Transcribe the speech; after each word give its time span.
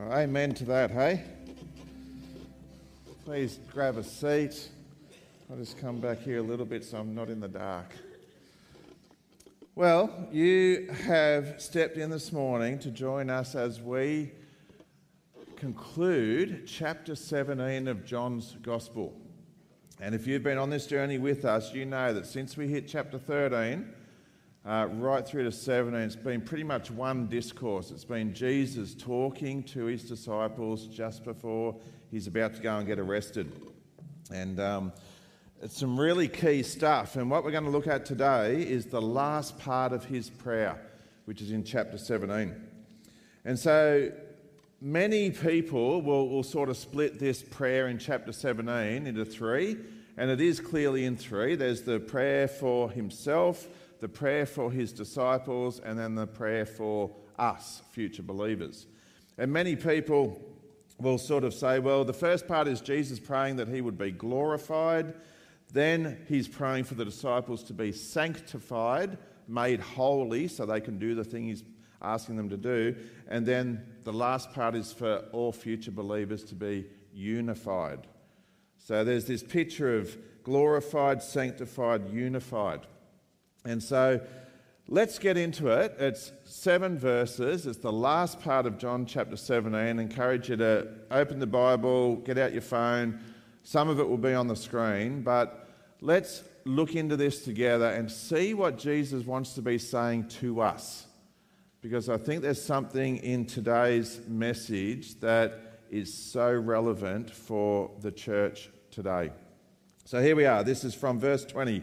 Amen 0.00 0.52
to 0.54 0.64
that, 0.64 0.90
hey? 0.90 1.22
Please 3.24 3.60
grab 3.72 3.96
a 3.96 4.02
seat. 4.02 4.68
I'll 5.48 5.56
just 5.56 5.78
come 5.78 6.00
back 6.00 6.18
here 6.18 6.38
a 6.38 6.42
little 6.42 6.66
bit 6.66 6.84
so 6.84 6.98
I'm 6.98 7.14
not 7.14 7.30
in 7.30 7.38
the 7.38 7.46
dark. 7.48 7.94
Well, 9.76 10.28
you 10.32 10.88
have 11.06 11.60
stepped 11.62 11.96
in 11.96 12.10
this 12.10 12.32
morning 12.32 12.80
to 12.80 12.90
join 12.90 13.30
us 13.30 13.54
as 13.54 13.80
we 13.80 14.32
conclude 15.54 16.66
chapter 16.66 17.14
17 17.14 17.86
of 17.86 18.04
John's 18.04 18.56
Gospel. 18.62 19.14
And 20.00 20.12
if 20.12 20.26
you've 20.26 20.42
been 20.42 20.58
on 20.58 20.70
this 20.70 20.88
journey 20.88 21.18
with 21.18 21.44
us, 21.44 21.72
you 21.72 21.84
know 21.84 22.12
that 22.12 22.26
since 22.26 22.56
we 22.56 22.66
hit 22.66 22.88
chapter 22.88 23.18
13, 23.18 23.88
uh, 24.66 24.88
right 24.92 25.26
through 25.26 25.44
to 25.44 25.52
17, 25.52 26.00
it's 26.00 26.16
been 26.16 26.40
pretty 26.40 26.64
much 26.64 26.90
one 26.90 27.26
discourse. 27.26 27.90
It's 27.90 28.04
been 28.04 28.32
Jesus 28.32 28.94
talking 28.94 29.62
to 29.64 29.84
his 29.84 30.04
disciples 30.04 30.86
just 30.86 31.22
before 31.22 31.76
he's 32.10 32.26
about 32.26 32.54
to 32.54 32.62
go 32.62 32.78
and 32.78 32.86
get 32.86 32.98
arrested. 32.98 33.52
And 34.32 34.58
um, 34.58 34.92
it's 35.60 35.78
some 35.78 36.00
really 36.00 36.28
key 36.28 36.62
stuff. 36.62 37.16
And 37.16 37.30
what 37.30 37.44
we're 37.44 37.50
going 37.50 37.64
to 37.64 37.70
look 37.70 37.86
at 37.86 38.06
today 38.06 38.62
is 38.62 38.86
the 38.86 39.02
last 39.02 39.58
part 39.58 39.92
of 39.92 40.06
his 40.06 40.30
prayer, 40.30 40.80
which 41.26 41.42
is 41.42 41.50
in 41.50 41.62
chapter 41.62 41.98
17. 41.98 42.54
And 43.44 43.58
so 43.58 44.12
many 44.80 45.30
people 45.30 46.00
will, 46.00 46.30
will 46.30 46.42
sort 46.42 46.70
of 46.70 46.78
split 46.78 47.18
this 47.18 47.42
prayer 47.42 47.88
in 47.88 47.98
chapter 47.98 48.32
17 48.32 49.06
into 49.06 49.26
three. 49.26 49.76
And 50.16 50.30
it 50.30 50.40
is 50.40 50.58
clearly 50.58 51.04
in 51.04 51.18
three. 51.18 51.54
There's 51.54 51.82
the 51.82 52.00
prayer 52.00 52.48
for 52.48 52.90
himself 52.90 53.68
the 54.04 54.08
prayer 54.10 54.44
for 54.44 54.70
his 54.70 54.92
disciples, 54.92 55.80
and 55.80 55.98
then 55.98 56.14
the 56.14 56.26
prayer 56.26 56.66
for 56.66 57.10
us, 57.38 57.80
future 57.92 58.22
believers. 58.22 58.86
And 59.38 59.50
many 59.50 59.76
people 59.76 60.42
will 61.00 61.16
sort 61.16 61.42
of 61.42 61.54
say, 61.54 61.78
well, 61.78 62.04
the 62.04 62.12
first 62.12 62.46
part 62.46 62.68
is 62.68 62.82
Jesus 62.82 63.18
praying 63.18 63.56
that 63.56 63.66
he 63.66 63.80
would 63.80 63.96
be 63.96 64.10
glorified. 64.10 65.14
Then 65.72 66.18
he's 66.28 66.46
praying 66.46 66.84
for 66.84 66.96
the 66.96 67.04
disciples 67.06 67.62
to 67.62 67.72
be 67.72 67.92
sanctified, 67.92 69.16
made 69.48 69.80
holy, 69.80 70.48
so 70.48 70.66
they 70.66 70.82
can 70.82 70.98
do 70.98 71.14
the 71.14 71.24
thing 71.24 71.46
he's 71.46 71.64
asking 72.02 72.36
them 72.36 72.50
to 72.50 72.58
do. 72.58 72.94
And 73.28 73.46
then 73.46 73.86
the 74.02 74.12
last 74.12 74.52
part 74.52 74.74
is 74.74 74.92
for 74.92 75.24
all 75.32 75.50
future 75.50 75.92
believers 75.92 76.44
to 76.44 76.54
be 76.54 76.84
unified. 77.14 78.06
So 78.76 79.02
there's 79.02 79.24
this 79.24 79.42
picture 79.42 79.96
of 79.96 80.14
glorified, 80.42 81.22
sanctified, 81.22 82.10
unified. 82.10 82.80
And 83.64 83.82
so 83.82 84.20
let's 84.88 85.18
get 85.18 85.38
into 85.38 85.68
it. 85.68 85.96
It's 85.98 86.32
seven 86.44 86.98
verses. 86.98 87.66
It's 87.66 87.78
the 87.78 87.92
last 87.92 88.40
part 88.40 88.66
of 88.66 88.76
John 88.76 89.06
chapter 89.06 89.36
17. 89.36 89.74
I 89.74 89.88
encourage 89.88 90.50
you 90.50 90.56
to 90.56 90.88
open 91.10 91.38
the 91.38 91.46
Bible, 91.46 92.16
get 92.16 92.36
out 92.36 92.52
your 92.52 92.62
phone. 92.62 93.20
Some 93.62 93.88
of 93.88 93.98
it 93.98 94.06
will 94.06 94.18
be 94.18 94.34
on 94.34 94.48
the 94.48 94.56
screen, 94.56 95.22
but 95.22 95.68
let's 96.02 96.42
look 96.66 96.94
into 96.94 97.16
this 97.16 97.42
together 97.44 97.88
and 97.88 98.10
see 98.10 98.52
what 98.52 98.78
Jesus 98.78 99.24
wants 99.24 99.54
to 99.54 99.62
be 99.62 99.78
saying 99.78 100.28
to 100.28 100.60
us. 100.60 101.06
Because 101.80 102.10
I 102.10 102.18
think 102.18 102.42
there's 102.42 102.62
something 102.62 103.16
in 103.18 103.46
today's 103.46 104.20
message 104.28 105.20
that 105.20 105.80
is 105.90 106.12
so 106.12 106.52
relevant 106.52 107.30
for 107.30 107.90
the 108.00 108.10
church 108.10 108.68
today. 108.90 109.30
So 110.04 110.22
here 110.22 110.36
we 110.36 110.44
are. 110.44 110.62
This 110.62 110.84
is 110.84 110.94
from 110.94 111.18
verse 111.18 111.46
20. 111.46 111.82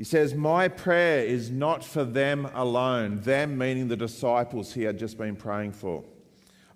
He 0.00 0.04
says, 0.04 0.34
My 0.34 0.66
prayer 0.68 1.22
is 1.22 1.50
not 1.50 1.84
for 1.84 2.04
them 2.04 2.48
alone, 2.54 3.20
them 3.20 3.58
meaning 3.58 3.88
the 3.88 3.98
disciples 3.98 4.72
he 4.72 4.84
had 4.84 4.98
just 4.98 5.18
been 5.18 5.36
praying 5.36 5.72
for. 5.72 6.02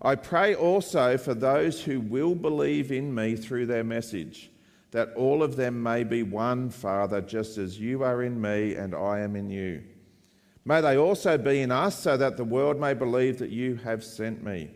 I 0.03 0.15
pray 0.15 0.55
also 0.55 1.17
for 1.17 1.33
those 1.33 1.81
who 1.81 2.01
will 2.01 2.35
believe 2.35 2.93
in 2.93 3.15
me 3.15 3.35
through 3.35 3.65
their 3.65 3.83
message, 3.83 4.51
that 4.91 5.15
all 5.17 5.43
of 5.43 5.57
them 5.57 5.83
may 5.83 6.05
be 6.05 6.23
one, 6.23 6.69
Father, 6.69 7.23
just 7.23 7.57
as 7.57 7.81
you 7.81 8.03
are 8.03 8.23
in 8.23 8.39
me 8.39 8.75
and 8.75 8.95
I 8.95 9.21
am 9.21 9.37
in 9.37 9.49
you. 9.49 9.83
May 10.67 10.83
they 10.83 10.99
also 10.99 11.39
be 11.39 11.63
in 11.63 11.71
us, 11.71 11.99
so 11.99 12.19
that 12.19 12.37
the 12.37 12.45
world 12.45 12.79
may 12.79 12.93
believe 12.93 13.39
that 13.39 13.49
you 13.49 13.77
have 13.77 14.05
sent 14.05 14.45
me. 14.45 14.69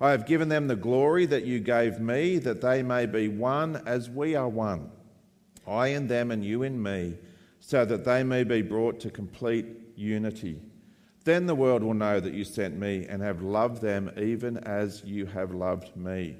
I 0.00 0.12
have 0.12 0.24
given 0.28 0.48
them 0.48 0.68
the 0.68 0.76
glory 0.76 1.26
that 1.26 1.46
you 1.46 1.58
gave 1.58 1.98
me, 1.98 2.38
that 2.38 2.60
they 2.60 2.84
may 2.84 3.06
be 3.06 3.26
one 3.26 3.82
as 3.86 4.08
we 4.08 4.36
are 4.36 4.48
one. 4.48 4.92
I 5.66 5.88
in 5.88 6.06
them 6.06 6.30
and 6.30 6.44
you 6.44 6.62
in 6.62 6.80
me 6.80 7.16
so 7.64 7.84
that 7.84 8.04
they 8.04 8.24
may 8.24 8.42
be 8.42 8.60
brought 8.60 8.98
to 8.98 9.08
complete 9.08 9.66
unity. 9.94 10.60
Then 11.24 11.46
the 11.46 11.54
world 11.54 11.84
will 11.84 11.94
know 11.94 12.18
that 12.18 12.34
you 12.34 12.42
sent 12.42 12.76
me 12.76 13.06
and 13.08 13.22
have 13.22 13.40
loved 13.40 13.80
them 13.80 14.10
even 14.20 14.58
as 14.58 15.04
you 15.04 15.26
have 15.26 15.54
loved 15.54 15.96
me. 15.96 16.36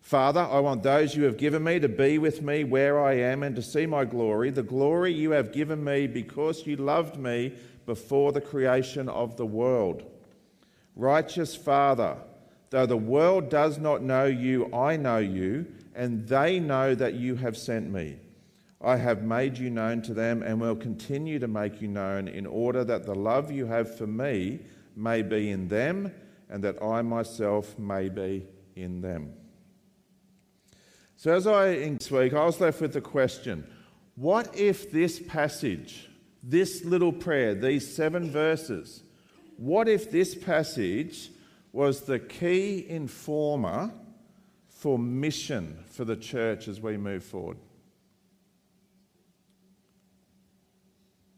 Father, 0.00 0.40
I 0.40 0.60
want 0.60 0.84
those 0.84 1.16
you 1.16 1.24
have 1.24 1.36
given 1.36 1.64
me 1.64 1.80
to 1.80 1.88
be 1.88 2.16
with 2.16 2.42
me 2.42 2.62
where 2.62 3.02
I 3.02 3.14
am 3.14 3.42
and 3.42 3.56
to 3.56 3.62
see 3.62 3.86
my 3.86 4.04
glory, 4.04 4.50
the 4.50 4.62
glory 4.62 5.12
you 5.12 5.32
have 5.32 5.52
given 5.52 5.82
me 5.82 6.06
because 6.06 6.64
you 6.64 6.76
loved 6.76 7.16
me 7.16 7.54
before 7.84 8.30
the 8.30 8.40
creation 8.40 9.08
of 9.08 9.36
the 9.36 9.46
world. 9.46 10.04
Righteous 10.94 11.56
Father, 11.56 12.16
though 12.70 12.86
the 12.86 12.96
world 12.96 13.50
does 13.50 13.78
not 13.78 14.00
know 14.00 14.26
you, 14.26 14.72
I 14.72 14.96
know 14.96 15.18
you, 15.18 15.66
and 15.92 16.28
they 16.28 16.60
know 16.60 16.94
that 16.94 17.14
you 17.14 17.34
have 17.34 17.56
sent 17.56 17.90
me. 17.90 18.18
I 18.84 18.96
have 18.96 19.22
made 19.22 19.58
you 19.58 19.70
known 19.70 20.02
to 20.02 20.14
them 20.14 20.42
and 20.42 20.60
will 20.60 20.74
continue 20.74 21.38
to 21.38 21.46
make 21.46 21.80
you 21.80 21.86
known 21.86 22.26
in 22.26 22.46
order 22.46 22.82
that 22.84 23.06
the 23.06 23.14
love 23.14 23.52
you 23.52 23.66
have 23.66 23.96
for 23.96 24.08
me 24.08 24.60
may 24.96 25.22
be 25.22 25.50
in 25.50 25.68
them 25.68 26.12
and 26.50 26.64
that 26.64 26.82
I 26.82 27.02
myself 27.02 27.78
may 27.78 28.08
be 28.08 28.46
in 28.74 29.00
them. 29.00 29.34
So, 31.16 31.32
as 31.32 31.46
I 31.46 31.68
in 31.68 31.98
this 31.98 32.10
week, 32.10 32.34
I 32.34 32.44
was 32.44 32.60
left 32.60 32.80
with 32.80 32.92
the 32.92 33.00
question 33.00 33.64
what 34.16 34.56
if 34.56 34.90
this 34.90 35.20
passage, 35.20 36.08
this 36.42 36.84
little 36.84 37.12
prayer, 37.12 37.54
these 37.54 37.94
seven 37.94 38.30
verses, 38.30 39.04
what 39.56 39.88
if 39.88 40.10
this 40.10 40.34
passage 40.34 41.30
was 41.72 42.00
the 42.00 42.18
key 42.18 42.84
informer 42.88 43.92
for 44.68 44.98
mission 44.98 45.78
for 45.86 46.04
the 46.04 46.16
church 46.16 46.66
as 46.66 46.80
we 46.80 46.96
move 46.96 47.22
forward? 47.22 47.56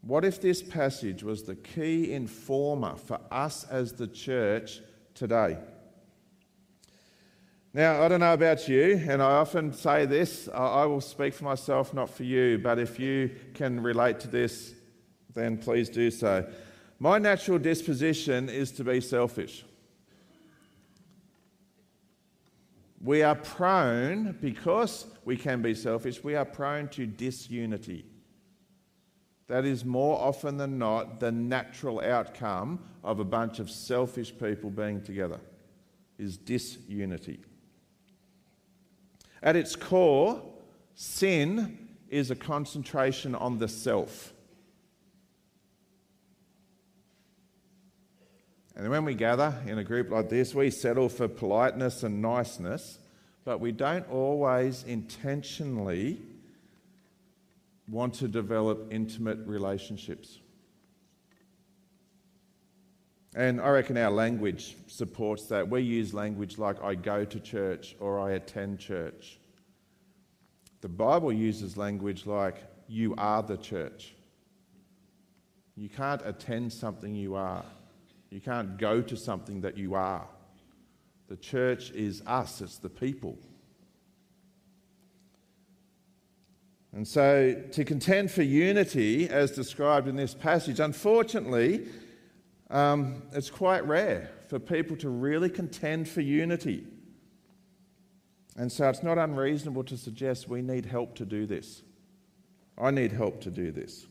What 0.05 0.23
if 0.23 0.39
this 0.39 0.61
passage 0.61 1.23
was 1.23 1.43
the 1.43 1.55
key 1.55 2.13
informer 2.13 2.95
for 2.95 3.19
us 3.31 3.63
as 3.63 3.93
the 3.93 4.05
church 4.05 4.79
today? 5.15 5.57
Now, 7.73 8.03
I 8.03 8.07
don't 8.07 8.19
know 8.19 8.33
about 8.33 8.69
you, 8.69 9.01
and 9.09 9.19
I 9.19 9.31
often 9.37 9.73
say 9.73 10.05
this 10.05 10.47
I 10.53 10.85
will 10.85 11.01
speak 11.01 11.33
for 11.33 11.45
myself, 11.45 11.91
not 11.91 12.11
for 12.11 12.23
you, 12.23 12.59
but 12.59 12.77
if 12.77 12.99
you 12.99 13.31
can 13.55 13.81
relate 13.81 14.19
to 14.21 14.27
this, 14.27 14.75
then 15.33 15.57
please 15.57 15.89
do 15.89 16.11
so. 16.11 16.47
My 16.99 17.17
natural 17.17 17.57
disposition 17.57 18.47
is 18.47 18.71
to 18.73 18.83
be 18.83 19.01
selfish. 19.01 19.65
We 23.01 23.23
are 23.23 23.35
prone, 23.35 24.37
because 24.39 25.07
we 25.25 25.35
can 25.35 25.63
be 25.63 25.73
selfish, 25.73 26.23
we 26.23 26.35
are 26.35 26.45
prone 26.45 26.89
to 26.89 27.07
disunity. 27.07 28.05
That 29.47 29.65
is 29.65 29.85
more 29.85 30.19
often 30.19 30.57
than 30.57 30.79
not 30.79 31.19
the 31.19 31.31
natural 31.31 32.01
outcome 32.01 32.79
of 33.03 33.19
a 33.19 33.23
bunch 33.23 33.59
of 33.59 33.69
selfish 33.69 34.33
people 34.37 34.71
being 34.71 35.01
together 35.01 35.39
is 36.17 36.37
disunity. 36.37 37.39
At 39.43 39.55
its 39.55 39.75
core, 39.75 40.41
sin 40.95 41.89
is 42.09 42.31
a 42.31 42.35
concentration 42.35 43.35
on 43.35 43.59
the 43.59 43.67
self. 43.67 44.33
And 48.75 48.89
when 48.89 49.05
we 49.05 49.13
gather 49.13 49.53
in 49.67 49.77
a 49.77 49.83
group 49.83 50.09
like 50.09 50.29
this, 50.29 50.55
we 50.55 50.69
settle 50.69 51.07
for 51.07 51.27
politeness 51.27 52.03
and 52.03 52.21
niceness, 52.21 52.99
but 53.45 53.59
we 53.59 53.71
don't 53.71 54.09
always 54.09 54.83
intentionally 54.83 56.19
want 57.87 58.13
to 58.15 58.27
develop 58.27 58.87
intimate 58.91 59.39
relationships. 59.45 60.39
And 63.35 63.59
I 63.59 63.69
reckon 63.69 63.97
our 63.97 64.11
language 64.11 64.77
supports 64.87 65.45
that. 65.47 65.69
We 65.69 65.81
use 65.81 66.13
language 66.13 66.57
like 66.57 66.81
I 66.81 66.95
go 66.95 67.25
to 67.25 67.39
church 67.39 67.95
or 67.99 68.19
I 68.19 68.31
attend 68.31 68.79
church. 68.79 69.39
The 70.81 70.87
Bible 70.87 71.33
uses 71.33 71.75
language 71.75 72.25
like 72.25 72.55
you 72.87 73.13
are 73.17 73.43
the 73.43 73.57
church. 73.57 74.13
You 75.75 75.89
can't 75.89 76.21
attend 76.23 76.71
something 76.71 77.13
you 77.13 77.35
are. 77.35 77.65
You 78.29 78.39
can't 78.39 78.77
go 78.77 79.01
to 79.01 79.17
something 79.17 79.61
that 79.61 79.77
you 79.77 79.95
are. 79.95 80.25
The 81.27 81.35
church 81.35 81.91
is 81.91 82.21
us, 82.25 82.61
it's 82.61 82.77
the 82.77 82.89
people. 82.89 83.37
And 86.95 87.05
so, 87.05 87.61
to 87.73 87.83
contend 87.83 88.31
for 88.31 88.41
unity, 88.41 89.29
as 89.29 89.51
described 89.51 90.07
in 90.07 90.15
this 90.15 90.33
passage, 90.33 90.79
unfortunately, 90.79 91.87
um, 92.69 93.21
it's 93.33 93.49
quite 93.49 93.85
rare 93.85 94.31
for 94.47 94.59
people 94.59 94.95
to 94.97 95.09
really 95.09 95.49
contend 95.49 96.07
for 96.07 96.21
unity. 96.21 96.85
And 98.55 98.71
so 98.71 98.87
it's 98.87 99.03
not 99.03 99.17
unreasonable 99.17 99.83
to 99.83 99.97
suggest 99.97 100.47
we 100.47 100.61
need 100.61 100.85
help 100.85 101.15
to 101.15 101.25
do 101.25 101.45
this. 101.45 101.81
I 102.77 102.91
need 102.91 103.11
help 103.11 103.41
to 103.41 103.51
do 103.51 103.71
this. 103.71 104.05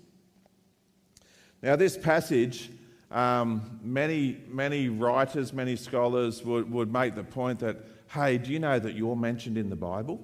Now, 1.63 1.77
this 1.77 1.97
passage, 1.97 2.71
um, 3.11 3.81
many, 3.83 4.43
many 4.49 4.91
writers, 4.91 5.55
many 5.55 5.77
scholars 5.77 6.45
would, 6.45 6.71
would 6.71 6.93
make 6.93 7.15
the 7.15 7.25
point 7.25 7.61
that, 7.61 7.79
hey, 8.09 8.37
do 8.37 8.53
you 8.53 8.59
know 8.59 8.79
that 8.79 8.95
you're 8.95 9.17
mentioned 9.17 9.57
in 9.57 9.71
the 9.71 9.77
Bible? 9.77 10.21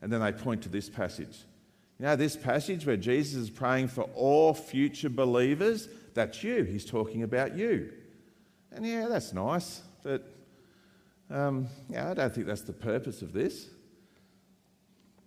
And 0.00 0.10
then 0.10 0.22
they 0.22 0.32
point 0.32 0.62
to 0.62 0.70
this 0.70 0.88
passage. 0.88 1.44
You 2.00 2.06
know, 2.06 2.16
this 2.16 2.34
passage 2.34 2.86
where 2.86 2.96
Jesus 2.96 3.34
is 3.34 3.50
praying 3.50 3.88
for 3.88 4.04
all 4.14 4.54
future 4.54 5.10
believers, 5.10 5.86
that's 6.14 6.42
you. 6.42 6.62
He's 6.62 6.86
talking 6.86 7.24
about 7.24 7.54
you. 7.54 7.92
And 8.72 8.86
yeah, 8.86 9.06
that's 9.06 9.34
nice, 9.34 9.82
but 10.02 10.26
um, 11.30 11.68
yeah, 11.90 12.10
I 12.10 12.14
don't 12.14 12.34
think 12.34 12.46
that's 12.46 12.62
the 12.62 12.72
purpose 12.72 13.20
of 13.20 13.34
this. 13.34 13.68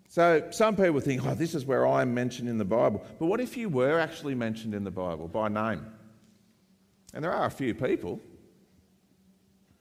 So 0.10 0.48
some 0.50 0.76
people 0.76 1.00
think, 1.00 1.24
oh, 1.24 1.36
this 1.36 1.54
is 1.54 1.64
where 1.64 1.86
I'm 1.86 2.12
mentioned 2.12 2.50
in 2.50 2.58
the 2.58 2.66
Bible. 2.66 3.06
But 3.20 3.28
what 3.28 3.40
if 3.40 3.56
you 3.56 3.70
were 3.70 4.00
actually 4.00 4.34
mentioned 4.34 4.74
in 4.74 4.84
the 4.84 4.90
Bible 4.90 5.28
by 5.28 5.50
name? 5.50 5.86
And 7.14 7.24
there 7.24 7.34
are 7.34 7.46
a 7.46 7.52
few 7.52 7.76
people. 7.76 8.20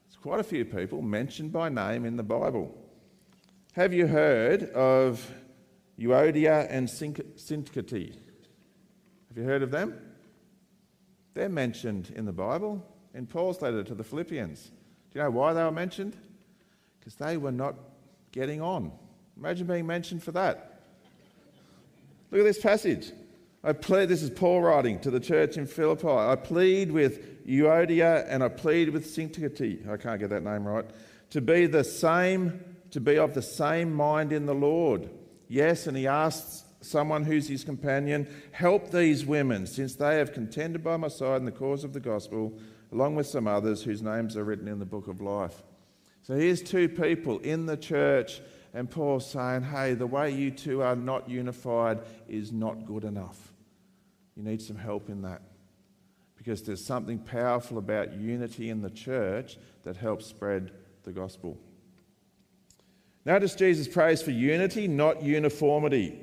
It's 0.09 0.17
quite 0.17 0.41
a 0.41 0.44
few 0.44 0.67
people 0.67 1.00
mentioned 1.00 1.53
by 1.53 1.71
name 1.71 2.05
in 2.05 2.17
the 2.17 2.23
Bible. 2.23 2.77
Have 3.73 3.94
you 3.94 4.06
heard 4.06 4.65
of 4.73 5.27
Euodia 6.03 6.67
and 6.69 6.89
Syntyche? 6.89 8.15
Have 9.29 9.37
you 9.37 9.45
heard 9.45 9.63
of 9.63 9.71
them? 9.71 9.99
They're 11.35 11.49
mentioned 11.49 12.13
in 12.15 12.25
the 12.25 12.33
Bible 12.33 12.85
in 13.15 13.27
Paul's 13.27 13.63
letter 13.63 13.83
to 13.85 13.95
the 13.95 14.05
Philippians. 14.05 14.65
Do 14.65 15.19
you 15.19 15.23
know 15.23 15.31
why 15.31 15.53
they 15.53 15.63
were 15.63 15.71
mentioned? 15.71 16.17
Because 16.99 17.15
they 17.15 17.37
were 17.37 17.53
not 17.53 17.75
getting 18.33 18.61
on. 18.61 18.93
Imagine 19.37 19.67
being 19.67 19.87
mentioned 19.87 20.23
for 20.23 20.33
that. 20.33 20.81
Look 22.31 22.41
at 22.41 22.45
this 22.45 22.61
passage. 22.61 23.13
I 23.65 23.73
plead, 23.73 24.09
this 24.09 24.23
is 24.23 24.31
Paul 24.31 24.63
writing 24.63 24.99
to 25.01 25.11
the 25.11 25.21
church 25.21 25.57
in 25.57 25.67
Philippi. 25.67 26.09
I 26.09 26.35
plead 26.37 26.91
with 26.91 27.47
Euodia 27.47 28.27
and 28.29 28.43
I 28.43 28.49
plead 28.49 28.91
with 28.91 29.07
Syntyche. 29.07 29.89
I 29.89 29.97
can't 29.97 30.19
get 30.19 30.31
that 30.31 30.43
name 30.43 30.67
right. 30.67 30.85
To 31.31 31.41
be 31.41 31.67
the 31.67 31.85
same, 31.85 32.63
to 32.91 33.01
be 33.01 33.19
of 33.19 33.35
the 33.35 33.43
same 33.43 33.93
mind 33.95 34.33
in 34.33 34.47
the 34.47 34.55
Lord. 34.55 35.09
Yes, 35.53 35.87
and 35.87 35.95
he 35.95 36.07
asks 36.07 36.65
someone 36.81 37.25
who's 37.25 37.47
his 37.47 37.63
companion, 37.63 38.27
help 38.53 38.91
these 38.91 39.27
women, 39.27 39.67
since 39.67 39.95
they 39.95 40.17
have 40.17 40.33
contended 40.33 40.83
by 40.83 40.97
my 40.97 41.09
side 41.09 41.41
in 41.41 41.45
the 41.45 41.53
cause 41.53 41.85
of 41.85 41.93
the 41.93 42.01
gospel 42.01 42.59
along 42.91 43.17
with 43.17 43.27
some 43.27 43.47
others 43.47 43.83
whose 43.83 44.01
names 44.01 44.35
are 44.35 44.45
written 44.45 44.67
in 44.67 44.79
the 44.79 44.87
book 44.87 45.09
of 45.09 45.21
life. 45.21 45.63
So 46.23 46.35
here's 46.37 46.63
two 46.63 46.89
people 46.89 47.39
in 47.41 47.67
the 47.67 47.77
church, 47.77 48.41
and 48.73 48.91
Paul's 48.91 49.29
saying, 49.29 49.65
hey, 49.65 49.93
the 49.93 50.07
way 50.07 50.31
you 50.31 50.51
two 50.51 50.81
are 50.81 50.97
not 50.97 51.29
unified 51.29 51.99
is 52.31 52.51
not 52.51 52.87
good 52.87 53.05
enough. 53.05 53.53
You 54.35 54.45
need 54.45 54.63
some 54.63 54.79
help 54.79 55.11
in 55.11 55.21
that. 55.21 55.43
Because 56.35 56.63
there's 56.63 56.83
something 56.83 57.19
powerful 57.19 57.77
about 57.77 58.15
unity 58.15 58.71
in 58.71 58.81
the 58.81 58.89
church 58.89 59.59
that 59.83 59.99
helps 59.99 60.25
spread 60.25 60.71
the 61.03 61.13
gospel. 61.13 61.59
Notice 63.25 63.55
Jesus 63.55 63.87
prays 63.87 64.21
for 64.21 64.33
unity, 64.33 64.89
not 64.89 65.23
uniformity. 65.23 66.19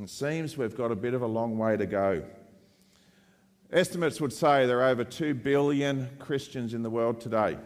It 0.00 0.10
seems 0.10 0.56
we've 0.56 0.76
got 0.76 0.92
a 0.92 0.96
bit 0.96 1.14
of 1.14 1.22
a 1.22 1.26
long 1.26 1.58
way 1.58 1.76
to 1.76 1.86
go. 1.86 2.22
Estimates 3.72 4.20
would 4.20 4.32
say 4.32 4.66
there 4.66 4.82
are 4.82 4.90
over 4.90 5.04
2 5.04 5.34
billion 5.34 6.08
Christians 6.18 6.74
in 6.74 6.82
the 6.82 6.90
world 6.90 7.20
today. 7.20 7.56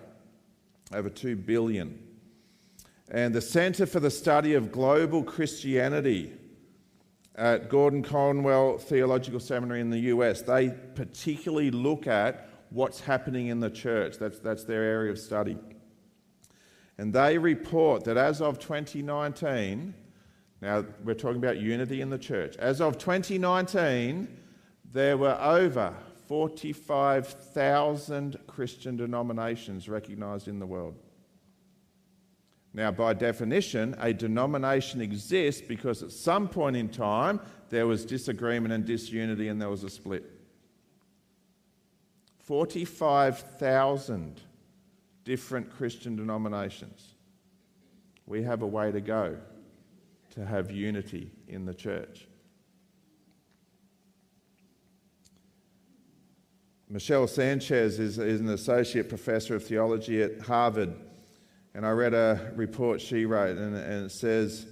Over 0.93 1.11
2 1.11 1.37
billion. 1.37 1.99
And 3.11 3.35
the 3.35 3.43
Centre 3.43 3.87
for 3.87 4.01
the 4.01 4.11
Study 4.11 4.55
of 4.55 4.73
Global 4.73 5.23
Christianity 5.23 6.33
at 7.35 7.69
Gordon 7.69 8.03
Conwell 8.03 8.79
Theological 8.79 9.41
Seminary 9.41 9.81
in 9.81 9.91
the 9.91 9.99
US, 9.99 10.43
they 10.43 10.71
particularly 10.95 11.71
look 11.71 12.07
at 12.07 12.49
what's 12.71 13.01
happening 13.01 13.49
in 13.49 13.61
the 13.61 13.71
church. 13.71 14.17
That's, 14.19 14.39
that's 14.39 14.65
their 14.65 14.83
area 14.83 15.11
of 15.11 15.19
study. 15.19 15.59
And 17.01 17.13
they 17.15 17.39
report 17.39 18.05
that 18.05 18.19
as 18.19 18.43
of 18.43 18.59
2019, 18.59 19.95
now 20.61 20.85
we're 21.03 21.15
talking 21.15 21.39
about 21.39 21.57
unity 21.57 22.03
in 22.03 22.11
the 22.11 22.19
church, 22.19 22.59
as 22.59 22.83
of 22.83 22.99
2019, 22.99 24.29
there 24.93 25.17
were 25.17 25.39
over 25.41 25.95
45,000 26.29 28.39
Christian 28.47 28.99
denominations 28.99 29.89
recognised 29.89 30.47
in 30.47 30.59
the 30.59 30.67
world. 30.67 30.95
Now, 32.75 32.91
by 32.91 33.15
definition, 33.15 33.97
a 33.99 34.13
denomination 34.13 35.01
exists 35.01 35.63
because 35.67 36.03
at 36.03 36.13
some 36.13 36.49
point 36.49 36.77
in 36.77 36.91
time 36.91 37.41
there 37.71 37.87
was 37.87 38.05
disagreement 38.05 38.75
and 38.75 38.85
disunity 38.85 39.49
and 39.49 39.59
there 39.59 39.71
was 39.71 39.85
a 39.85 39.91
split. 39.91 40.31
45,000 42.41 44.43
different 45.25 45.71
Christian 45.71 46.17
denominations. 46.17 47.15
We 48.27 48.43
have 48.43 48.63
a 48.63 48.67
way 48.67 48.93
to 48.93 49.01
go 49.01 49.37
to 50.31 50.45
have 50.45 50.71
unity 50.71 51.31
in 51.49 51.65
the 51.65 51.75
church. 51.75 52.27
Michelle 56.89 57.29
Sanchez 57.29 58.01
is, 58.01 58.19
is, 58.19 58.41
an 58.41 58.49
associate 58.49 59.09
professor 59.09 59.55
of 59.55 59.65
theology 59.65 60.23
at 60.23 60.41
Harvard, 60.41 60.93
and 61.73 61.87
I 61.87 61.91
read 61.91 62.15
a 62.15 62.53
report 62.57 63.01
she 63.01 63.27
wrote, 63.27 63.57
and, 63.59 63.77
and 63.77 64.07
it 64.07 64.11
says 64.11 64.67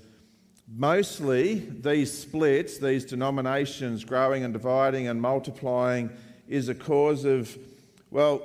mostly 0.67 1.55
these 1.55 2.13
splits, 2.13 2.79
these 2.79 3.05
denominations 3.05 4.05
growing 4.05 4.43
and 4.43 4.53
dividing 4.53 5.07
and 5.07 5.23
multiplying, 5.23 6.11
is 6.49 6.69
a 6.69 6.75
cause 6.75 7.25
of, 7.25 7.57
well, 8.11 8.43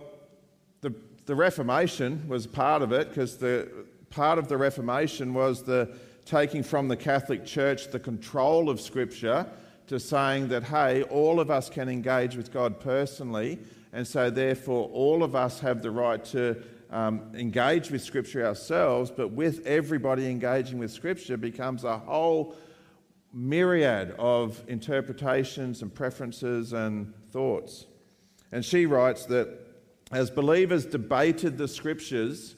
the, 1.26 1.36
Reformation 1.36 2.28
was 2.28 2.48
part 2.48 2.82
of 2.82 2.92
it 2.92 3.10
because 3.10 3.38
the 3.38 3.70
part 4.10 4.38
of 4.38 4.48
the 4.48 4.58
Reformation 4.58 5.34
was 5.34 5.64
the 5.64 5.96
taking 6.26 6.64
from 6.64 6.88
the 6.88 6.96
Catholic 6.96 7.46
Church 7.46 7.92
the 7.92 8.00
control 8.00 8.70
of 8.70 8.80
Scripture 8.80 9.46
to 9.88 10.00
saying 10.00 10.48
that, 10.48 10.64
hey, 10.64 11.04
all 11.04 11.40
of 11.40 11.52
us 11.52 11.70
can 11.70 11.90
engage 11.90 12.36
with 12.36 12.54
God 12.54 12.80
personally, 12.80 13.60
and 13.92 14.08
so 14.08 14.30
therefore 14.30 14.90
all 14.94 15.24
of 15.24 15.36
us 15.36 15.60
have 15.60 15.82
the 15.82 15.92
right 15.92 16.24
to 16.26 16.62
um, 16.90 17.32
engage 17.34 17.92
with 17.92 18.02
Scripture 18.02 18.46
ourselves, 18.46 19.12
but 19.12 19.32
with 19.32 19.66
everybody 19.66 20.30
engaging 20.30 20.78
with 20.78 20.92
Scripture 20.92 21.38
becomes 21.38 21.84
a 21.84 21.98
whole 21.98 22.56
myriad 23.34 24.12
of 24.20 24.64
interpretations 24.68 25.82
and 25.82 25.94
preferences 25.94 26.72
and 26.72 27.14
thoughts. 27.32 27.88
And 28.52 28.64
she 28.64 28.86
writes 28.86 29.26
that 29.26 29.63
as 30.14 30.30
believers 30.30 30.86
debated 30.86 31.58
the 31.58 31.68
Scriptures 31.68 32.56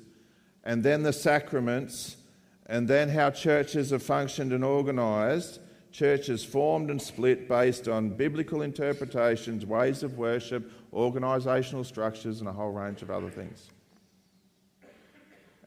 and 0.64 0.84
then 0.84 1.04
the 1.04 1.14
sacraments 1.14 2.18
and 2.66 2.88
then 2.88 3.10
how 3.10 3.30
churches 3.30 3.92
have 3.92 4.04
functioned 4.04 4.52
and 4.52 4.64
organised, 4.64 5.60
churches 5.92 6.44
formed 6.44 6.90
and 6.90 7.02
split 7.02 7.48
based 7.48 7.88
on 7.88 8.10
biblical 8.10 8.62
interpretations, 8.62 9.66
ways 9.66 10.04
of 10.04 10.18
worship, 10.18 10.70
organisational 10.92 11.86
structures, 11.86 12.40
and 12.40 12.50
a 12.50 12.52
whole 12.52 12.72
range 12.72 13.02
of 13.02 13.10
other 13.10 13.30
things. 13.30 13.70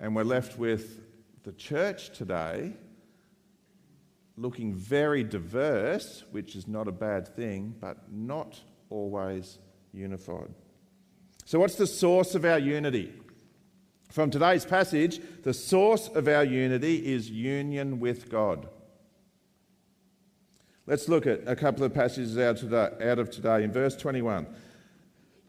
And 0.00 0.14
we're 0.14 0.24
left 0.24 0.58
with 0.58 1.00
the 1.44 1.52
church 1.52 2.10
today 2.10 2.74
looking 4.36 4.74
very 4.74 5.24
diverse, 5.24 6.24
which 6.30 6.54
is 6.54 6.68
not 6.68 6.86
a 6.86 6.92
bad 6.92 7.26
thing, 7.26 7.74
but 7.80 8.12
not 8.12 8.60
always 8.90 9.58
unified. 9.92 10.54
So, 11.48 11.58
what's 11.58 11.76
the 11.76 11.86
source 11.86 12.34
of 12.34 12.44
our 12.44 12.58
unity? 12.58 13.10
From 14.10 14.30
today's 14.30 14.66
passage, 14.66 15.18
the 15.44 15.54
source 15.54 16.08
of 16.08 16.28
our 16.28 16.44
unity 16.44 16.96
is 17.10 17.30
union 17.30 18.00
with 18.00 18.30
God. 18.30 18.68
Let's 20.86 21.08
look 21.08 21.26
at 21.26 21.40
a 21.46 21.56
couple 21.56 21.84
of 21.84 21.94
passages 21.94 22.36
out, 22.36 22.62
of 22.62 23.30
today. 23.30 23.64
In 23.64 23.72
verse 23.72 23.96
21, 23.96 24.46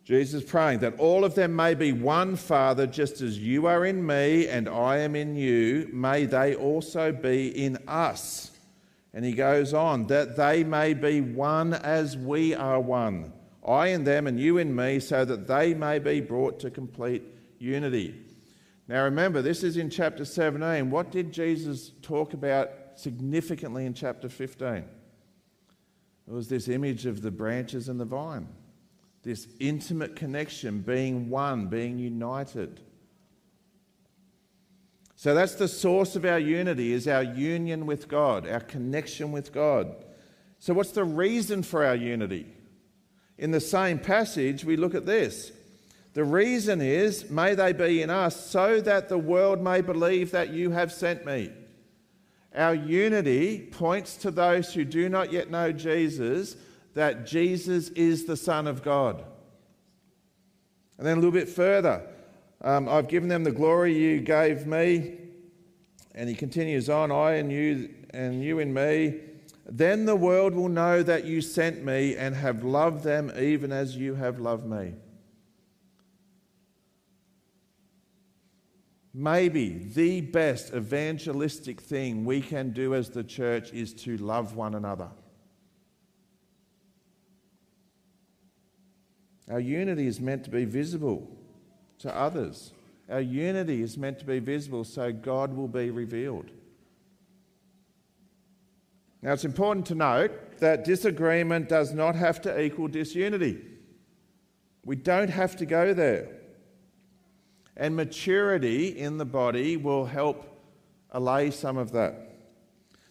Jesus 0.06 0.41
praying 0.41 0.79
that 0.79 0.98
all 1.00 1.25
of 1.25 1.36
them 1.36 1.53
may 1.53 1.74
be 1.74 1.91
one 1.91 2.38
Father, 2.38 2.88
just 2.88 3.20
as 3.20 3.38
you 3.38 3.65
are 3.65 3.86
in 3.86 4.06
me 4.08 4.48
and 4.48 4.70
I 4.70 5.00
am 5.00 5.18
in 5.18 5.36
you, 5.36 5.89
may 5.91 6.24
they 6.24 6.56
also 6.56 7.12
be 7.12 7.50
in 7.50 7.77
us. 7.89 8.51
And 9.13 9.25
he 9.25 9.34
goes 9.34 9.74
on, 9.74 10.08
that 10.08 10.38
they 10.38 10.63
may 10.63 10.94
be 10.94 11.20
one 11.20 11.74
as 11.74 12.15
we 12.15 12.56
are 12.56 12.79
one. 12.79 13.34
I 13.66 13.88
in 13.88 14.04
them 14.04 14.28
and 14.28 14.39
you 14.39 14.58
in 14.58 14.75
me, 14.75 15.00
so 15.00 15.25
that 15.25 15.48
they 15.48 15.74
may 15.74 16.00
be 16.00 16.22
brought 16.22 16.60
to 16.62 16.72
complete 16.72 17.24
unity. 17.58 18.16
Now 18.88 19.04
remember, 19.04 19.42
this 19.42 19.63
is 19.63 19.78
in 19.78 19.89
chapter 19.89 20.25
17. 20.25 20.89
What 20.89 21.12
did 21.12 21.32
Jesus 21.32 21.92
talk 22.01 22.34
about 22.34 22.72
significantly 22.96 23.86
in 23.86 23.94
chapter 23.94 24.30
15? 24.30 24.68
It 26.28 26.34
was 26.34 26.48
this 26.48 26.68
image 26.68 27.06
of 27.06 27.22
the 27.22 27.32
branches 27.32 27.89
and 27.89 28.00
the 28.00 28.06
vine, 28.06 28.48
this 29.24 29.48
intimate 29.60 30.16
connection, 30.16 30.82
being 30.82 31.30
one, 31.30 31.68
being 31.68 32.00
united. 32.00 32.82
So 35.16 35.36
that's 35.36 35.56
the 35.56 35.68
source 35.68 36.16
of 36.16 36.24
our 36.24 36.39
unity 36.39 36.94
is 36.94 37.08
our 37.08 37.24
union 37.24 37.86
with 37.86 38.08
God, 38.08 38.48
our 38.48 38.62
connection 38.62 39.32
with 39.32 39.51
God. 39.51 40.06
So 40.60 40.74
what's 40.74 40.92
the 40.92 41.04
reason 41.04 41.62
for 41.62 41.86
our 41.86 41.96
unity? 41.96 42.48
In 43.39 43.51
the 43.51 43.62
same 43.62 43.98
passage, 44.00 44.65
we 44.65 44.75
look 44.75 44.93
at 44.93 45.05
this. 45.05 45.53
The 46.13 46.25
reason 46.25 46.81
is, 46.81 47.29
may 47.29 47.55
they 47.55 47.72
be 47.72 48.01
in 48.01 48.10
us, 48.10 48.50
so 48.50 48.81
that 48.81 49.08
the 49.08 49.17
world 49.17 49.62
may 49.62 49.79
believe 49.79 50.31
that 50.31 50.50
you 50.50 50.72
have 50.72 50.91
sent 50.91 51.25
me. 51.25 51.50
Our 52.53 52.75
unity 52.75 53.69
points 53.72 54.17
to 54.17 54.31
those 54.31 54.74
who 54.74 54.84
do 54.84 55.08
not 55.08 55.31
yet 55.31 55.50
know 55.50 55.72
Jesus 55.72 56.58
that 56.96 57.25
Jesus 57.25 57.89
is 57.89 58.25
the 58.25 58.36
Son 58.36 58.67
of 58.67 58.84
God. 58.84 59.24
And 60.98 61.08
then 61.08 61.13
a 61.13 61.22
little 61.22 61.31
bit 61.31 61.48
further, 61.48 62.05
um, 62.62 62.89
I've 62.89 63.08
given 63.08 63.29
them 63.29 63.46
the 63.46 63.51
glory 63.51 63.98
you 63.98 64.19
gave 64.19 64.67
me. 64.67 65.17
And 66.13 66.27
he 66.27 66.36
continues 66.36 66.89
on, 66.89 67.10
I 67.10 67.36
and 67.36 67.50
you 67.50 67.93
and 68.10 68.43
you 68.43 68.60
in 68.60 68.74
me. 68.74 69.22
Then 69.71 70.05
the 70.05 70.15
world 70.15 70.55
will 70.55 70.69
know 70.69 71.03
that 71.03 71.25
you 71.25 71.41
sent 71.41 71.83
me 71.83 72.15
and 72.15 72.35
have 72.35 72.63
loved 72.63 73.03
them 73.03 73.31
even 73.39 73.71
as 73.71 73.95
you 73.95 74.15
have 74.15 74.39
loved 74.39 74.65
me. 74.65 74.95
Maybe 79.13 79.69
the 79.69 80.21
best 80.21 80.73
evangelistic 80.73 81.81
thing 81.81 82.25
we 82.25 82.41
can 82.41 82.71
do 82.71 82.95
as 82.95 83.09
the 83.09 83.23
church 83.23 83.71
is 83.71 83.93
to 83.95 84.17
love 84.17 84.55
one 84.55 84.73
another. 84.75 85.09
Our 89.49 89.59
unity 89.59 90.07
is 90.07 90.19
meant 90.19 90.43
to 90.45 90.49
be 90.49 90.65
visible 90.65 91.29
to 91.99 92.15
others. 92.15 92.71
Our 93.09 93.21
unity 93.21 93.81
is 93.81 93.97
meant 93.97 94.19
to 94.19 94.25
be 94.25 94.39
visible 94.39 94.83
so 94.83 95.11
God 95.11 95.55
will 95.55 95.67
be 95.67 95.89
revealed. 95.89 96.51
Now, 99.21 99.33
it's 99.33 99.45
important 99.45 99.85
to 99.88 99.95
note 99.95 100.59
that 100.59 100.85
disagreement 100.85 101.67
does 101.67 101.93
not 101.93 102.15
have 102.15 102.41
to 102.43 102.61
equal 102.61 102.88
disunity. 102.88 103.61
We 104.85 104.95
don't 104.95 105.29
have 105.29 105.57
to 105.57 105.65
go 105.65 105.93
there. 105.93 106.29
And 107.75 107.95
maturity 107.95 108.88
in 108.88 109.17
the 109.17 109.25
body 109.25 109.77
will 109.77 110.05
help 110.05 110.45
allay 111.11 111.51
some 111.51 111.77
of 111.77 111.91
that. 111.91 112.29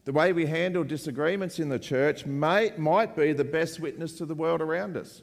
The 0.04 0.12
way 0.12 0.32
we 0.32 0.46
handle 0.46 0.84
disagreements 0.84 1.58
in 1.58 1.68
the 1.68 1.78
church 1.78 2.24
may, 2.24 2.72
might 2.78 3.14
be 3.14 3.34
the 3.34 3.44
best 3.44 3.78
witness 3.78 4.14
to 4.14 4.24
the 4.24 4.34
world 4.34 4.62
around 4.62 4.96
us. 4.96 5.20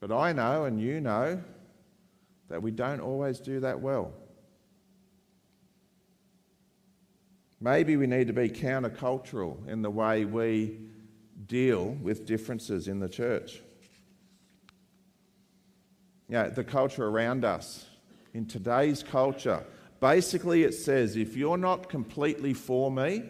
But 0.00 0.12
I 0.12 0.32
know, 0.32 0.64
and 0.64 0.80
you 0.80 1.00
know, 1.00 1.42
that 2.48 2.62
we 2.62 2.70
don't 2.70 3.00
always 3.00 3.40
do 3.40 3.60
that 3.60 3.80
well. 3.80 4.12
Maybe 7.60 7.96
we 7.96 8.06
need 8.06 8.28
to 8.28 8.32
be 8.32 8.48
countercultural 8.48 9.66
in 9.68 9.82
the 9.82 9.90
way 9.90 10.24
we 10.24 10.78
deal 11.46 11.96
with 12.02 12.26
differences 12.26 12.88
in 12.88 13.00
the 13.00 13.08
church. 13.08 13.60
Yeah, 16.28 16.48
the 16.48 16.64
culture 16.64 17.06
around 17.06 17.44
us, 17.44 17.86
in 18.34 18.46
today's 18.46 19.02
culture, 19.02 19.64
basically 19.98 20.62
it 20.62 20.74
says 20.74 21.16
if 21.16 21.36
you're 21.36 21.56
not 21.56 21.88
completely 21.88 22.52
for 22.54 22.90
me, 22.90 23.24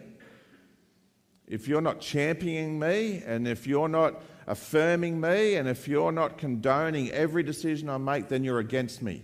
if 1.47 1.67
you're 1.67 1.81
not 1.81 1.99
championing 1.99 2.77
me, 2.77 3.23
and 3.25 3.47
if 3.47 3.65
you're 3.65 3.89
not 3.89 4.21
affirming 4.45 5.19
me, 5.19 5.55
and 5.55 5.67
if 5.67 5.87
you're 5.87 6.11
not 6.11 6.37
condoning 6.37 7.09
every 7.09 7.41
decision 7.41 7.89
I 7.89 7.97
make, 7.97 8.27
then 8.27 8.43
you're 8.43 8.59
against 8.59 9.01
me. 9.01 9.23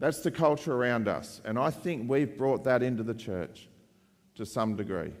That's 0.00 0.20
the 0.20 0.30
culture 0.30 0.72
around 0.72 1.06
us. 1.06 1.42
And 1.44 1.58
I 1.58 1.70
think 1.70 2.10
we've 2.10 2.36
brought 2.36 2.64
that 2.64 2.82
into 2.82 3.02
the 3.02 3.14
church 3.14 3.68
to 4.36 4.46
some 4.46 4.74
degree. 4.74 5.12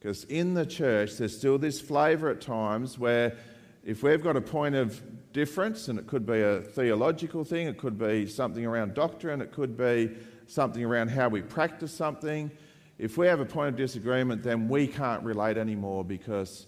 Because 0.00 0.24
in 0.24 0.54
the 0.54 0.64
church, 0.64 1.18
there's 1.18 1.36
still 1.36 1.58
this 1.58 1.80
flavour 1.80 2.30
at 2.30 2.40
times 2.40 2.98
where 2.98 3.36
if 3.84 4.02
we've 4.02 4.22
got 4.22 4.36
a 4.36 4.40
point 4.40 4.74
of 4.74 5.00
difference, 5.32 5.88
and 5.88 5.98
it 5.98 6.06
could 6.06 6.24
be 6.24 6.40
a 6.40 6.60
theological 6.60 7.44
thing, 7.44 7.66
it 7.66 7.76
could 7.76 7.98
be 7.98 8.26
something 8.26 8.64
around 8.64 8.94
doctrine, 8.94 9.42
it 9.42 9.52
could 9.52 9.76
be 9.76 10.16
something 10.46 10.82
around 10.82 11.08
how 11.08 11.28
we 11.28 11.42
practice 11.42 11.92
something. 11.92 12.50
If 12.98 13.18
we 13.18 13.26
have 13.26 13.40
a 13.40 13.44
point 13.44 13.68
of 13.68 13.76
disagreement, 13.76 14.42
then 14.42 14.68
we 14.68 14.86
can't 14.86 15.22
relate 15.22 15.58
anymore 15.58 16.04
because 16.04 16.66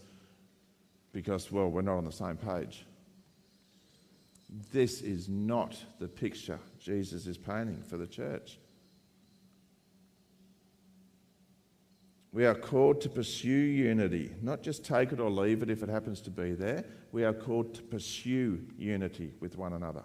because, 1.13 1.51
well, 1.51 1.69
we're 1.69 1.83
not 1.83 1.97
on 1.97 2.05
the 2.05 2.13
same 2.13 2.37
page. 2.37 2.87
This 4.73 5.03
is 5.03 5.29
not 5.29 5.77
the 5.99 6.07
picture 6.07 6.61
Jesus 6.81 7.27
is 7.27 7.37
painting 7.37 7.83
for 7.87 7.97
the 7.97 8.07
church. 8.07 8.59
We 12.33 12.47
are 12.47 12.55
called 12.55 13.01
to 13.03 13.09
pursue 13.09 13.51
unity, 13.51 14.31
not 14.41 14.63
just 14.63 14.85
take 14.85 15.13
it 15.13 15.21
or 15.21 15.31
leave 15.31 15.63
it 15.63 15.71
if 15.71 15.83
it 15.83 15.89
happens 15.89 16.21
to 16.23 16.31
be 16.31 16.53
there. 16.53 16.85
We 17.13 17.25
are 17.25 17.33
called 17.33 17.75
to 17.75 17.83
pursue 17.83 18.67
unity 18.79 19.33
with 19.41 19.59
one 19.59 19.73
another. 19.73 20.05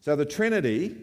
So 0.00 0.16
the 0.16 0.24
Trinity, 0.24 0.96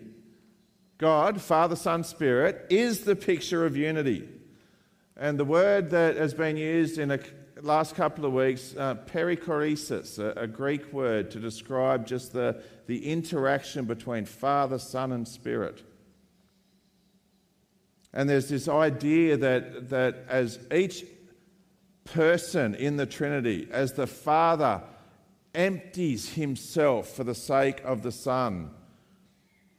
God, 0.98 1.42
Father, 1.42 1.76
Son, 1.76 2.04
Spirit, 2.04 2.66
is 2.70 3.02
the 3.02 3.16
picture 3.16 3.66
of 3.66 3.78
unity. 3.78 4.28
And 5.16 5.40
the 5.40 5.46
word 5.46 5.92
that 5.92 6.18
has 6.18 6.34
been 6.34 6.58
used 6.58 6.98
in 6.98 7.12
a 7.12 7.20
last 7.64 7.96
couple 7.96 8.26
of 8.26 8.34
weeks, 8.34 8.76
uh, 8.78 8.96
perichoresis, 8.96 10.20
a, 10.20 10.42
a, 10.42 10.48
Greek 10.48 10.92
word 10.92 11.32
to 11.32 11.40
describe 11.40 12.06
just 12.06 12.34
the, 12.34 12.62
the 12.88 13.10
interaction 13.10 13.86
between 13.86 14.26
Father, 14.26 14.78
Son, 14.78 15.14
and 15.14 15.26
Spirit. 15.26 15.82
And 18.14 18.30
there's 18.30 18.50
this 18.50 18.68
idea 18.68 19.38
that, 19.38 19.90
that 19.90 20.26
as 20.28 20.60
each 20.74 21.06
person 22.04 22.76
in 22.76 22.98
the 22.98 23.06
Trinity, 23.06 23.70
as 23.72 23.94
the 23.94 24.08
Father 24.08 24.84
empties 25.56 26.34
himself 26.34 27.16
for 27.16 27.24
the 27.24 27.34
sake 27.34 27.82
of 27.86 28.04
the 28.04 28.12
Son, 28.12 28.72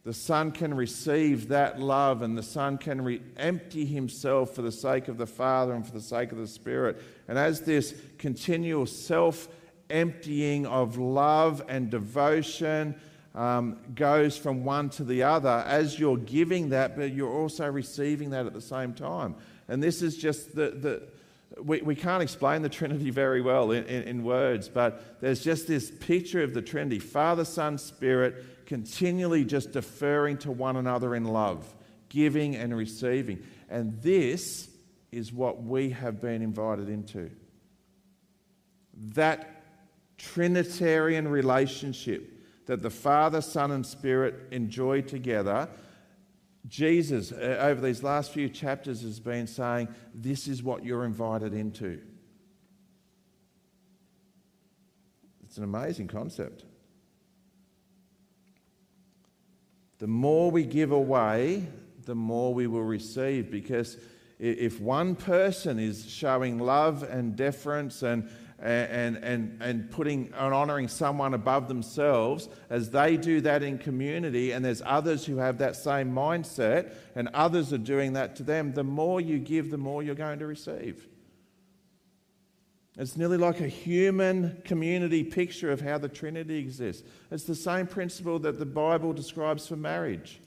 the 0.04 0.12
Son 0.12 0.52
can 0.52 0.74
receive 0.74 1.48
that 1.48 1.80
love 1.80 2.20
and 2.20 2.36
the 2.36 2.42
Son 2.42 2.76
can 2.76 3.02
re- 3.02 3.22
empty 3.38 3.86
himself 3.86 4.54
for 4.54 4.60
the 4.60 4.72
sake 4.72 5.08
of 5.08 5.16
the 5.16 5.26
Father 5.26 5.72
and 5.72 5.86
for 5.86 5.92
the 5.92 6.00
sake 6.00 6.30
of 6.30 6.36
the 6.36 6.46
Spirit. 6.46 7.02
And 7.26 7.38
as 7.38 7.62
this 7.62 7.94
continual 8.18 8.84
self 8.84 9.48
emptying 9.88 10.66
of 10.66 10.98
love 10.98 11.62
and 11.68 11.90
devotion 11.90 12.94
um, 13.34 13.78
goes 13.94 14.36
from 14.36 14.64
one 14.64 14.90
to 14.90 15.04
the 15.04 15.22
other, 15.22 15.64
as 15.66 15.98
you're 15.98 16.18
giving 16.18 16.68
that, 16.68 16.96
but 16.96 17.12
you're 17.12 17.32
also 17.32 17.70
receiving 17.70 18.30
that 18.30 18.44
at 18.44 18.52
the 18.52 18.60
same 18.60 18.92
time. 18.92 19.34
And 19.68 19.82
this 19.82 20.02
is 20.02 20.18
just 20.18 20.54
the, 20.54 20.70
the 20.70 21.02
we, 21.62 21.80
we 21.82 21.94
can't 21.94 22.22
explain 22.22 22.62
the 22.62 22.68
Trinity 22.68 23.10
very 23.10 23.40
well 23.40 23.70
in, 23.70 23.84
in, 23.84 24.02
in 24.04 24.24
words, 24.24 24.68
but 24.68 25.20
there's 25.20 25.42
just 25.42 25.66
this 25.66 25.90
picture 25.90 26.42
of 26.42 26.54
the 26.54 26.62
Trinity 26.62 26.98
Father, 26.98 27.44
Son, 27.44 27.78
Spirit 27.78 28.66
continually 28.66 29.44
just 29.44 29.72
deferring 29.72 30.38
to 30.38 30.50
one 30.50 30.76
another 30.76 31.14
in 31.14 31.24
love, 31.24 31.74
giving 32.08 32.56
and 32.56 32.76
receiving. 32.76 33.42
And 33.68 34.00
this 34.02 34.68
is 35.12 35.32
what 35.32 35.62
we 35.62 35.90
have 35.90 36.20
been 36.20 36.42
invited 36.42 36.88
into. 36.88 37.30
That 38.94 39.62
Trinitarian 40.18 41.28
relationship 41.28 42.34
that 42.66 42.82
the 42.82 42.90
Father, 42.90 43.40
Son, 43.40 43.70
and 43.70 43.84
Spirit 43.84 44.34
enjoy 44.50 45.02
together. 45.02 45.68
Jesus, 46.66 47.30
uh, 47.32 47.58
over 47.60 47.80
these 47.80 48.02
last 48.02 48.32
few 48.32 48.48
chapters, 48.48 49.02
has 49.02 49.20
been 49.20 49.46
saying, 49.46 49.88
This 50.14 50.48
is 50.48 50.62
what 50.62 50.84
you're 50.84 51.04
invited 51.04 51.52
into. 51.52 52.00
It's 55.44 55.58
an 55.58 55.64
amazing 55.64 56.08
concept. 56.08 56.64
The 59.98 60.06
more 60.06 60.50
we 60.50 60.64
give 60.64 60.90
away, 60.90 61.66
the 62.04 62.14
more 62.14 62.52
we 62.52 62.66
will 62.66 62.82
receive. 62.82 63.50
Because 63.50 63.96
if 64.38 64.80
one 64.80 65.14
person 65.14 65.78
is 65.78 66.10
showing 66.10 66.58
love 66.58 67.02
and 67.02 67.36
deference 67.36 68.02
and, 68.02 68.28
and, 68.58 69.16
and, 69.16 69.60
and 69.60 69.90
putting 69.90 70.32
and 70.36 70.54
honoring 70.54 70.88
someone 70.88 71.34
above 71.34 71.68
themselves, 71.68 72.48
as 72.70 72.90
they 72.90 73.16
do 73.16 73.40
that 73.42 73.62
in 73.62 73.78
community, 73.78 74.52
and 74.52 74.64
there's 74.64 74.82
others 74.84 75.26
who 75.26 75.36
have 75.36 75.58
that 75.58 75.76
same 75.76 76.12
mindset, 76.12 76.92
and 77.14 77.28
others 77.34 77.72
are 77.72 77.78
doing 77.78 78.14
that 78.14 78.36
to 78.36 78.42
them, 78.42 78.72
the 78.72 78.84
more 78.84 79.20
you 79.20 79.38
give, 79.38 79.70
the 79.70 79.78
more 79.78 80.02
you're 80.02 80.14
going 80.14 80.38
to 80.38 80.46
receive. 80.46 81.06
It's 82.96 83.16
nearly 83.16 83.38
like 83.38 83.60
a 83.60 83.68
human 83.68 84.62
community 84.64 85.24
picture 85.24 85.72
of 85.72 85.80
how 85.80 85.98
the 85.98 86.08
Trinity 86.08 86.58
exists. 86.58 87.02
It's 87.30 87.44
the 87.44 87.56
same 87.56 87.88
principle 87.88 88.38
that 88.40 88.60
the 88.60 88.66
Bible 88.66 89.12
describes 89.12 89.66
for 89.66 89.74
marriage. 89.74 90.40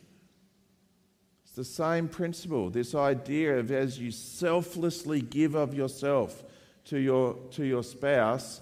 It's 1.43 1.55
the 1.55 1.65
same 1.65 2.07
principle, 2.07 2.69
this 2.69 2.95
idea 2.95 3.57
of 3.59 3.69
as 3.69 3.99
you 3.99 4.11
selflessly 4.11 5.21
give 5.21 5.55
of 5.55 5.73
yourself 5.73 6.43
to 6.89 6.99
your, 6.99 7.35
to 7.51 7.65
your 7.65 7.83
spouse, 7.83 8.61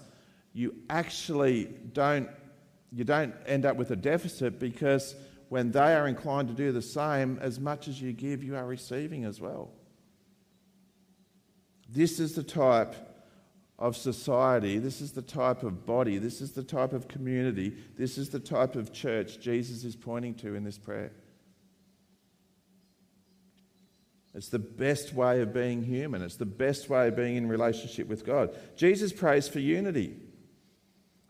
you 0.52 0.74
actually 0.90 1.66
don't, 1.92 2.28
you 2.92 3.04
don't 3.04 3.34
end 3.46 3.66
up 3.66 3.76
with 3.76 3.90
a 3.90 3.96
deficit 3.96 4.58
because 4.58 5.14
when 5.48 5.70
they 5.70 5.94
are 5.94 6.08
inclined 6.08 6.48
to 6.48 6.54
do 6.54 6.72
the 6.72 6.82
same, 6.82 7.38
as 7.40 7.60
much 7.60 7.88
as 7.88 8.00
you 8.00 8.12
give, 8.12 8.42
you 8.42 8.56
are 8.56 8.66
receiving 8.66 9.24
as 9.24 9.40
well. 9.40 9.70
This 11.88 12.18
is 12.18 12.34
the 12.34 12.42
type 12.42 12.96
of 13.78 13.96
society, 13.96 14.78
this 14.78 15.00
is 15.00 15.12
the 15.12 15.22
type 15.22 15.62
of 15.62 15.84
body, 15.84 16.18
this 16.18 16.40
is 16.40 16.52
the 16.52 16.62
type 16.62 16.92
of 16.92 17.06
community, 17.08 17.76
this 17.96 18.16
is 18.18 18.30
the 18.30 18.40
type 18.40 18.74
of 18.74 18.92
church 18.92 19.38
Jesus 19.38 19.84
is 19.84 19.94
pointing 19.94 20.34
to 20.36 20.54
in 20.54 20.64
this 20.64 20.78
prayer. 20.78 21.12
It's 24.36 24.50
the 24.50 24.58
best 24.58 25.14
way 25.14 25.40
of 25.40 25.54
being 25.54 25.82
human. 25.82 26.20
It's 26.20 26.36
the 26.36 26.44
best 26.44 26.90
way 26.90 27.08
of 27.08 27.16
being 27.16 27.36
in 27.36 27.48
relationship 27.48 28.06
with 28.06 28.26
God. 28.26 28.54
Jesus 28.76 29.10
prays 29.10 29.48
for 29.48 29.60
unity. 29.60 30.14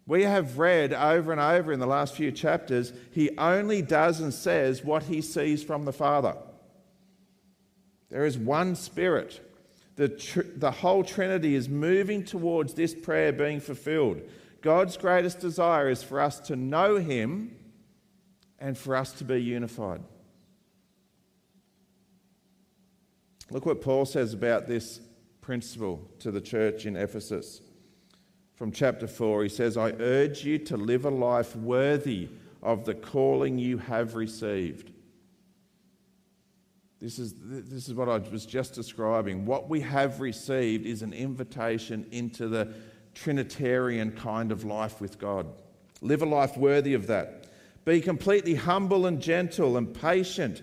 We 0.09 0.25
have 0.25 0.59
read 0.59 0.93
over 0.93 1.31
and 1.31 1.41
over 1.41 1.73
in 1.73 1.79
the 1.79 1.87
last 1.87 2.17
few 2.17 2.33
chapters, 2.33 2.93
he 3.13 3.31
only 3.39 3.81
does 3.81 4.21
and 4.21 4.35
says 4.35 4.85
what 4.85 5.05
he 5.05 5.23
sees 5.23 5.63
from 5.63 5.85
the 5.85 5.93
Father. 5.93 6.37
There 8.09 8.27
is 8.27 8.37
one 8.37 8.75
Spirit. 8.75 9.41
The, 9.95 10.09
tr- 10.09 10.41
the 10.57 10.73
whole 10.73 11.05
Trinity 11.05 11.55
is 11.55 11.69
moving 11.69 12.25
towards 12.25 12.75
this 12.75 12.93
prayer 12.93 13.33
being 13.33 13.61
fulfilled. 13.61 14.21
God's 14.63 14.97
greatest 14.97 15.39
desire 15.39 15.89
is 15.89 16.03
for 16.03 16.21
us 16.21 16.41
to 16.41 16.57
know 16.57 16.97
Him 16.97 17.57
and 18.59 18.77
for 18.77 18.97
us 18.97 19.13
to 19.13 19.25
be 19.25 19.41
unified. 19.41 20.03
Look 23.51 23.67
what 23.67 23.81
Paul 23.81 24.05
says 24.05 24.35
about 24.35 24.67
this 24.67 25.01
principle 25.41 26.11
to 26.19 26.31
the 26.31 26.41
church 26.41 26.87
in 26.87 26.97
Ephesus. 26.97 27.61
From 28.55 28.73
chapter 28.73 29.07
4, 29.07 29.45
he 29.45 29.49
says, 29.49 29.77
I 29.77 29.91
urge 29.93 30.45
you 30.45 30.59
to 30.59 30.77
live 30.77 31.05
a 31.05 31.11
life 31.11 31.55
worthy 31.55 32.29
of 32.63 32.85
the 32.85 32.95
calling 32.95 33.59
you 33.59 33.79
have 33.79 34.15
received. 34.15 34.91
This 37.01 37.19
is, 37.19 37.35
this 37.39 37.87
is 37.89 37.95
what 37.95 38.09
I 38.09 38.19
was 38.19 38.47
just 38.47 38.75
describing. 38.75 39.45
What 39.45 39.69
we 39.69 39.83
have 39.83 40.21
received 40.21 40.87
is 40.87 41.03
an 41.03 41.13
invitation 41.13 42.07
into 42.11 42.49
the 42.49 42.73
Trinitarian 43.15 44.13
kind 44.13 44.51
of 44.51 44.65
life 44.65 45.01
with 45.01 45.19
God. 45.19 45.47
Live 46.01 46.23
a 46.23 46.27
life 46.27 46.57
worthy 46.57 46.95
of 46.95 47.07
that. 47.07 47.47
Be 47.85 48.01
completely 48.01 48.55
humble 48.55 49.07
and 49.07 49.21
gentle 49.21 49.77
and 49.77 49.95
patient 49.95 50.63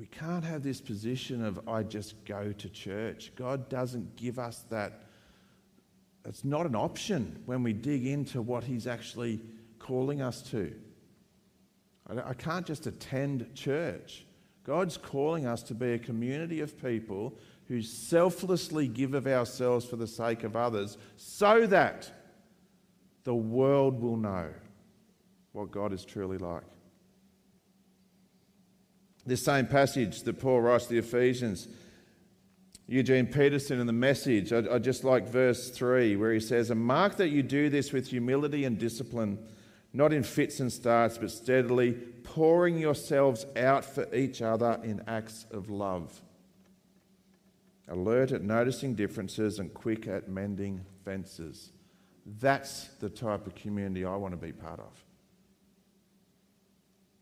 We 0.00 0.06
can't 0.06 0.44
have 0.44 0.62
this 0.62 0.80
position 0.80 1.44
of, 1.44 1.68
I 1.68 1.82
just 1.82 2.24
go 2.24 2.52
to 2.52 2.68
church. 2.70 3.32
God 3.36 3.68
doesn't 3.68 4.16
give 4.16 4.38
us 4.38 4.64
that. 4.70 5.02
It's 6.24 6.42
not 6.42 6.64
an 6.64 6.74
option 6.74 7.42
when 7.44 7.62
we 7.62 7.74
dig 7.74 8.06
into 8.06 8.40
what 8.40 8.64
He's 8.64 8.86
actually 8.86 9.40
calling 9.78 10.22
us 10.22 10.40
to. 10.52 10.72
I 12.08 12.32
can't 12.32 12.66
just 12.66 12.86
attend 12.86 13.54
church. 13.54 14.24
God's 14.64 14.96
calling 14.96 15.44
us 15.44 15.62
to 15.64 15.74
be 15.74 15.92
a 15.92 15.98
community 15.98 16.60
of 16.60 16.80
people 16.80 17.36
who 17.68 17.82
selflessly 17.82 18.88
give 18.88 19.12
of 19.12 19.26
ourselves 19.26 19.84
for 19.84 19.96
the 19.96 20.06
sake 20.06 20.44
of 20.44 20.56
others 20.56 20.96
so 21.18 21.66
that 21.66 22.10
the 23.24 23.34
world 23.34 24.00
will 24.00 24.16
know 24.16 24.48
what 25.52 25.70
God 25.70 25.92
is 25.92 26.06
truly 26.06 26.38
like. 26.38 26.64
This 29.26 29.44
same 29.44 29.66
passage 29.66 30.22
that 30.22 30.40
Paul 30.40 30.60
writes 30.60 30.86
to 30.86 30.94
the 30.94 30.98
Ephesians, 30.98 31.68
Eugene 32.86 33.26
Peterson 33.26 33.78
in 33.78 33.86
the 33.86 33.92
message, 33.92 34.52
I, 34.52 34.74
I 34.74 34.78
just 34.78 35.04
like 35.04 35.28
verse 35.28 35.70
3 35.70 36.16
where 36.16 36.32
he 36.32 36.40
says, 36.40 36.70
And 36.70 36.80
mark 36.80 37.16
that 37.18 37.28
you 37.28 37.42
do 37.42 37.68
this 37.68 37.92
with 37.92 38.08
humility 38.08 38.64
and 38.64 38.78
discipline, 38.78 39.38
not 39.92 40.12
in 40.12 40.24
fits 40.24 40.58
and 40.58 40.72
starts, 40.72 41.16
but 41.16 41.30
steadily, 41.30 41.92
pouring 41.92 42.78
yourselves 42.78 43.46
out 43.56 43.84
for 43.84 44.12
each 44.14 44.42
other 44.42 44.80
in 44.82 45.02
acts 45.06 45.46
of 45.52 45.70
love. 45.70 46.20
Alert 47.88 48.32
at 48.32 48.42
noticing 48.42 48.94
differences 48.94 49.58
and 49.58 49.72
quick 49.72 50.06
at 50.06 50.28
mending 50.28 50.84
fences. 51.04 51.70
That's 52.38 52.88
the 53.00 53.10
type 53.10 53.46
of 53.46 53.54
community 53.54 54.04
I 54.04 54.16
want 54.16 54.32
to 54.32 54.36
be 54.36 54.52
part 54.52 54.80
of. 54.80 55.04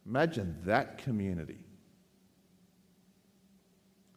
Imagine 0.07 0.57
that 0.65 0.99
community. 0.99 1.59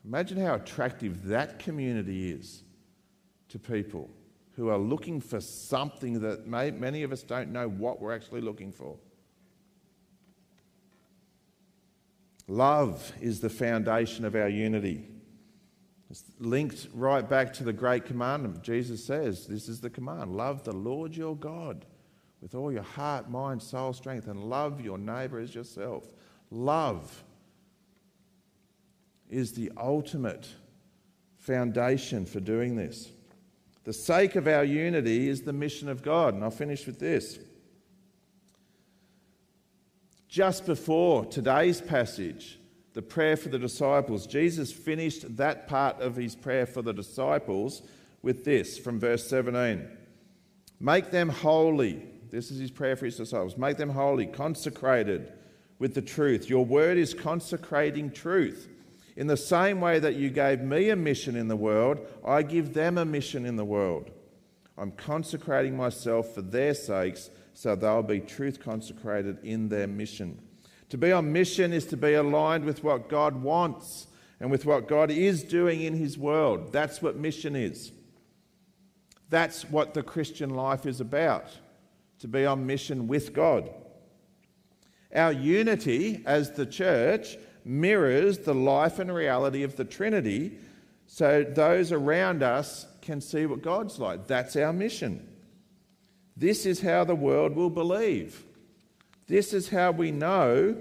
Imagine 0.06 0.40
how 0.40 0.56
attractive 0.56 1.26
that 1.26 1.60
community 1.60 2.32
is 2.32 2.64
to 3.50 3.60
people 3.60 4.10
who 4.56 4.70
are 4.70 4.78
looking 4.78 5.22
for 5.22 5.40
something 5.40 6.22
that 6.22 6.48
may, 6.48 6.72
many 6.72 7.04
of 7.04 7.12
us 7.12 7.24
don't 7.24 7.52
know 7.52 7.68
what 7.68 8.02
we're 8.02 8.14
actually 8.14 8.42
looking 8.42 8.72
for. 8.72 8.98
Love 12.48 13.14
is 13.22 13.40
the 13.40 13.50
foundation 13.50 14.26
of 14.26 14.36
our 14.36 14.50
unity. 14.50 15.08
It's 16.10 16.26
linked 16.40 16.90
right 16.94 17.28
back 17.28 17.54
to 17.54 17.64
the 17.64 17.72
great 17.72 18.06
commandment. 18.06 18.62
Jesus 18.62 19.06
says, 19.06 19.48
This 19.48 19.70
is 19.70 19.80
the 19.80 19.90
command 19.90 20.36
love 20.36 20.64
the 20.64 20.74
Lord 20.74 21.16
your 21.16 21.38
God 21.38 21.86
with 22.42 22.56
all 22.56 22.72
your 22.72 22.84
heart, 22.84 23.30
mind, 23.30 23.62
soul, 23.62 23.94
strength, 23.94 24.28
and 24.28 24.44
love 24.44 24.82
your 24.82 24.98
neighbor 24.98 25.40
as 25.40 25.56
yourself. 25.56 26.12
Love 26.50 27.24
is 29.32 29.54
the 29.54 29.72
ultimate 29.78 30.48
foundation 31.38 32.26
for 32.26 32.40
doing 32.40 32.76
this. 32.76 33.10
The 33.84 33.94
sake 33.94 34.36
of 34.36 34.48
our 34.48 34.64
unity 34.64 35.28
is 35.28 35.42
the 35.42 35.54
mission 35.54 35.90
of 35.90 36.04
God. 36.04 36.36
And 36.36 36.44
I'll 36.44 36.52
finish 36.52 36.86
with 36.86 37.00
this. 37.00 37.40
Just 40.28 40.66
before 40.66 41.26
today's 41.26 41.82
passage, 41.82 42.60
the 42.94 43.02
prayer 43.02 43.36
for 43.36 43.50
the 43.50 43.60
disciples, 43.60 44.28
Jesus 44.28 44.72
finished 44.72 45.38
that 45.38 45.68
part 45.68 46.00
of 46.00 46.16
his 46.16 46.36
prayer 46.36 46.66
for 46.66 46.82
the 46.82 46.94
disciples 46.94 47.82
with 48.22 48.46
this 48.46 48.78
from 48.78 49.00
verse 49.00 49.28
17 49.28 49.88
Make 50.80 51.12
them 51.12 51.30
holy. 51.30 52.04
This 52.30 52.50
is 52.50 52.60
his 52.60 52.72
prayer 52.72 52.96
for 52.96 53.06
his 53.06 53.18
disciples. 53.18 53.58
Make 53.58 53.78
them 53.78 53.90
holy, 53.90 54.26
consecrated 54.26 55.32
with 55.80 55.94
the 55.94 56.02
truth. 56.02 56.50
Your 56.50 56.66
word 56.66 56.98
is 56.98 57.14
consecrating 57.14 58.10
truth. 58.10 58.68
In 59.16 59.28
the 59.28 59.38
same 59.38 59.82
way 59.82 60.00
that 60.00 60.16
you 60.16 60.30
gave 60.30 60.62
me 60.62 60.90
a 60.90 60.96
mission 60.96 61.36
in 61.36 61.48
the 61.48 61.56
world, 61.56 62.00
I 62.26 62.44
give 62.44 62.74
them 62.74 62.98
a 62.98 63.06
mission 63.06 63.46
in 63.46 63.56
the 63.56 63.66
world. 63.66 64.10
I'm 64.78 64.92
consecrating 64.92 65.76
myself 65.76 66.34
for 66.34 66.42
their 66.42 66.74
sakes 66.74 67.30
so 67.54 67.76
they'll 67.76 68.04
be 68.04 68.20
truth 68.20 68.60
consecrated 68.60 69.38
in 69.44 69.70
their 69.70 69.88
mission. 69.88 70.40
To 70.90 70.98
be 70.98 71.12
on 71.12 71.32
mission 71.32 71.74
is 71.74 71.86
to 71.88 71.98
be 71.98 72.14
aligned 72.14 72.66
with 72.66 72.84
what 72.84 73.10
God 73.10 73.42
wants 73.42 74.08
and 74.40 74.50
with 74.50 74.66
what 74.66 74.88
God 74.88 75.12
is 75.12 75.44
doing 75.44 75.82
in 75.82 75.96
His 75.96 76.18
world. 76.18 76.72
That's 76.72 77.02
what 77.02 77.16
mission 77.16 77.56
is. 77.56 77.92
That's 79.30 79.64
what 79.64 79.94
the 79.94 80.04
Christian 80.04 80.50
life 80.50 80.86
is 80.86 81.00
about 81.00 81.46
to 82.20 82.28
be 82.28 82.46
on 82.46 82.66
mission 82.66 83.08
with 83.08 83.34
God. 83.34 83.70
Our 85.14 85.32
unity 85.32 86.24
as 86.26 86.52
the 86.52 86.66
church 86.66 87.38
mirrors 87.64 88.40
the 88.40 88.54
life 88.54 89.00
and 89.00 89.14
reality 89.14 89.64
of 89.64 89.76
the 89.76 89.86
Trinity 89.86 90.58
so 91.08 91.44
those 91.44 91.92
around 91.92 92.42
us 92.42 92.88
can 93.02 93.20
see 93.20 93.46
what 93.46 93.62
God's 93.62 94.00
like. 94.00 94.28
That's 94.28 94.56
our 94.56 94.72
mission. 94.72 95.28
This 96.38 96.66
is 96.66 96.82
how 96.82 97.04
the 97.04 97.16
world 97.16 97.56
will 97.56 97.70
believe. 97.70 98.44
This 99.28 99.54
is 99.54 99.70
how 99.70 99.92
we 99.92 100.12
know 100.12 100.78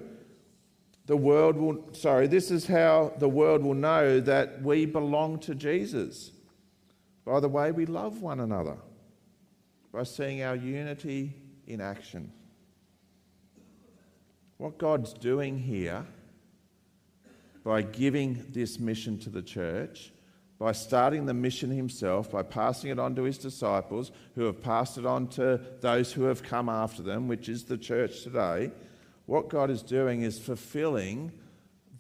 the 1.07 1.17
world 1.17 1.57
will, 1.57 1.93
sorry, 1.93 2.29
this 2.29 2.53
is 2.53 2.67
how 2.67 3.13
the 3.19 3.29
world 3.29 3.65
will 3.65 3.75
know 3.75 4.21
that 4.21 4.63
we 4.63 4.87
belong 4.87 5.41
to 5.41 5.57
Jesus. 5.57 6.31
By 7.25 7.41
the 7.41 7.49
way 7.49 7.73
we 7.73 7.85
love 7.85 8.23
one 8.23 8.39
another, 8.39 8.77
by 9.93 10.05
seeing 10.05 10.43
our 10.43 10.55
unity 10.55 11.35
in 11.67 11.81
action. 11.81 12.33
What 14.59 14.79
God's 14.79 15.13
doing 15.13 15.59
here 15.59 16.07
by 17.65 17.83
giving 17.83 18.47
this 18.51 18.79
mission 18.79 19.19
to 19.19 19.31
the 19.31 19.43
church, 19.43 20.13
by 20.59 20.73
starting 20.73 21.27
the 21.27 21.35
mission 21.35 21.71
himself, 21.71 22.31
by 22.31 22.43
passing 22.43 22.91
it 22.91 22.99
on 22.99 23.15
to 23.17 23.23
his 23.23 23.39
disciples, 23.39 24.13
who 24.35 24.45
have 24.45 24.63
passed 24.63 24.99
it 24.99 25.07
on 25.07 25.27
to 25.29 25.61
those 25.81 26.13
who 26.13 26.25
have 26.25 26.43
come 26.43 26.69
after 26.69 27.03
them, 27.03 27.29
which 27.29 27.49
is 27.49 27.65
the 27.65 27.79
church 27.79 28.23
today, 28.23 28.71
what 29.27 29.49
God 29.49 29.71
is 29.71 29.83
doing 29.83 30.23
is 30.23 30.39
fulfilling 30.39 31.33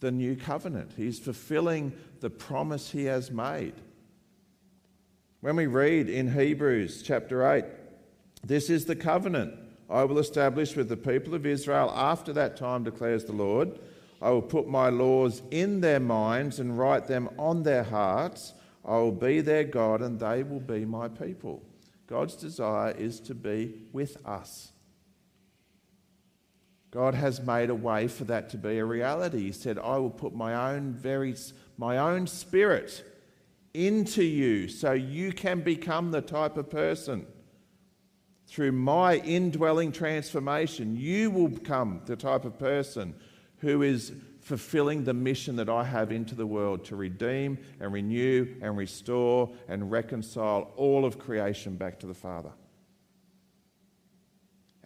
the 0.00 0.10
new 0.10 0.34
covenant. 0.34 0.92
He's 0.96 1.18
fulfilling 1.18 1.92
the 2.20 2.30
promise 2.30 2.90
he 2.90 3.04
has 3.04 3.30
made. 3.30 3.74
When 5.40 5.56
we 5.56 5.66
read 5.66 6.08
in 6.08 6.32
Hebrews 6.32 7.02
chapter 7.02 7.50
8, 7.50 7.64
this 8.44 8.68
is 8.68 8.86
the 8.86 8.96
covenant 8.96 9.54
I 9.88 10.04
will 10.04 10.18
establish 10.18 10.76
with 10.76 10.88
the 10.88 10.96
people 10.96 11.34
of 11.34 11.46
Israel 11.46 11.90
after 11.94 12.32
that 12.34 12.56
time, 12.56 12.84
declares 12.84 13.24
the 13.24 13.32
Lord. 13.32 13.78
I 14.20 14.30
will 14.30 14.42
put 14.42 14.68
my 14.68 14.90
laws 14.90 15.42
in 15.50 15.80
their 15.80 16.00
minds 16.00 16.60
and 16.60 16.78
write 16.78 17.06
them 17.06 17.30
on 17.38 17.62
their 17.62 17.84
hearts. 17.84 18.54
I 18.84 18.96
will 18.98 19.12
be 19.12 19.40
their 19.40 19.64
God 19.64 20.02
and 20.02 20.18
they 20.18 20.42
will 20.42 20.60
be 20.60 20.84
my 20.84 21.08
people. 21.08 21.62
God's 22.06 22.34
desire 22.34 22.90
is 22.92 23.20
to 23.20 23.34
be 23.34 23.74
with 23.92 24.16
us. 24.26 24.72
God 26.90 27.14
has 27.14 27.40
made 27.40 27.70
a 27.70 27.74
way 27.74 28.08
for 28.08 28.24
that 28.24 28.50
to 28.50 28.58
be 28.58 28.78
a 28.78 28.84
reality. 28.84 29.42
He 29.42 29.52
said, 29.52 29.78
I 29.78 29.96
will 29.96 30.10
put 30.10 30.34
my 30.34 30.72
own 30.72 30.92
very 30.92 31.36
my 31.78 31.98
own 31.98 32.26
spirit 32.26 33.04
into 33.72 34.24
you 34.24 34.66
so 34.68 34.92
you 34.92 35.32
can 35.32 35.60
become 35.60 36.10
the 36.10 36.20
type 36.20 36.56
of 36.56 36.68
person 36.68 37.26
through 38.50 38.72
my 38.72 39.18
indwelling 39.18 39.92
transformation, 39.92 40.96
you 40.96 41.30
will 41.30 41.46
become 41.46 42.02
the 42.06 42.16
type 42.16 42.44
of 42.44 42.58
person 42.58 43.14
who 43.60 43.82
is 43.82 44.12
fulfilling 44.40 45.04
the 45.04 45.14
mission 45.14 45.56
that 45.56 45.68
I 45.68 45.84
have 45.84 46.10
into 46.10 46.34
the 46.34 46.46
world 46.46 46.84
to 46.86 46.96
redeem 46.96 47.58
and 47.78 47.92
renew 47.92 48.56
and 48.62 48.76
restore 48.76 49.50
and 49.68 49.90
reconcile 49.90 50.72
all 50.76 51.04
of 51.04 51.18
creation 51.18 51.76
back 51.76 52.00
to 52.00 52.06
the 52.06 52.14
Father. 52.14 52.52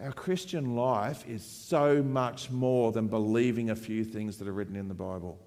Our 0.00 0.12
Christian 0.12 0.74
life 0.74 1.24
is 1.28 1.44
so 1.44 2.02
much 2.02 2.50
more 2.50 2.90
than 2.90 3.06
believing 3.06 3.70
a 3.70 3.76
few 3.76 4.04
things 4.04 4.38
that 4.38 4.48
are 4.48 4.52
written 4.52 4.76
in 4.76 4.88
the 4.88 4.94
Bible. 4.94 5.38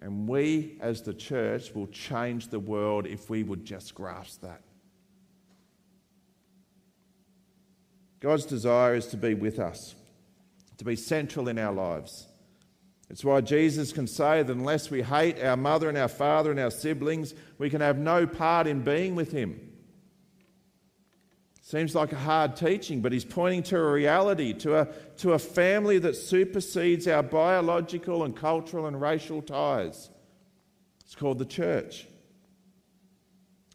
And 0.00 0.28
we, 0.28 0.76
as 0.80 1.02
the 1.02 1.14
church, 1.14 1.74
will 1.74 1.88
change 1.88 2.48
the 2.48 2.60
world 2.60 3.06
if 3.06 3.28
we 3.28 3.42
would 3.42 3.64
just 3.64 3.94
grasp 3.94 4.42
that. 4.42 4.62
God's 8.20 8.46
desire 8.46 8.94
is 8.94 9.06
to 9.08 9.16
be 9.16 9.34
with 9.34 9.58
us, 9.58 9.94
to 10.78 10.84
be 10.84 10.96
central 10.96 11.48
in 11.48 11.58
our 11.58 11.72
lives. 11.72 12.26
It's 13.10 13.24
why 13.24 13.42
Jesus 13.42 13.92
can 13.92 14.06
say 14.06 14.42
that 14.42 14.52
unless 14.52 14.90
we 14.90 15.02
hate 15.02 15.42
our 15.42 15.56
mother 15.56 15.88
and 15.88 15.98
our 15.98 16.08
father 16.08 16.50
and 16.50 16.58
our 16.58 16.70
siblings, 16.70 17.34
we 17.58 17.70
can 17.70 17.80
have 17.80 17.98
no 17.98 18.26
part 18.26 18.66
in 18.66 18.80
being 18.80 19.14
with 19.14 19.30
Him. 19.30 19.72
Seems 21.60 21.94
like 21.94 22.12
a 22.12 22.16
hard 22.18 22.56
teaching, 22.56 23.00
but 23.00 23.10
he's 23.10 23.24
pointing 23.24 23.62
to 23.64 23.78
a 23.78 23.92
reality, 23.92 24.52
to 24.52 24.80
a, 24.80 24.88
to 25.16 25.32
a 25.32 25.38
family 25.38 25.98
that 25.98 26.14
supersedes 26.14 27.08
our 27.08 27.22
biological 27.22 28.24
and 28.24 28.36
cultural 28.36 28.86
and 28.86 29.00
racial 29.00 29.40
ties. 29.40 30.10
It's 31.06 31.14
called 31.14 31.38
the 31.38 31.46
church. 31.46 32.06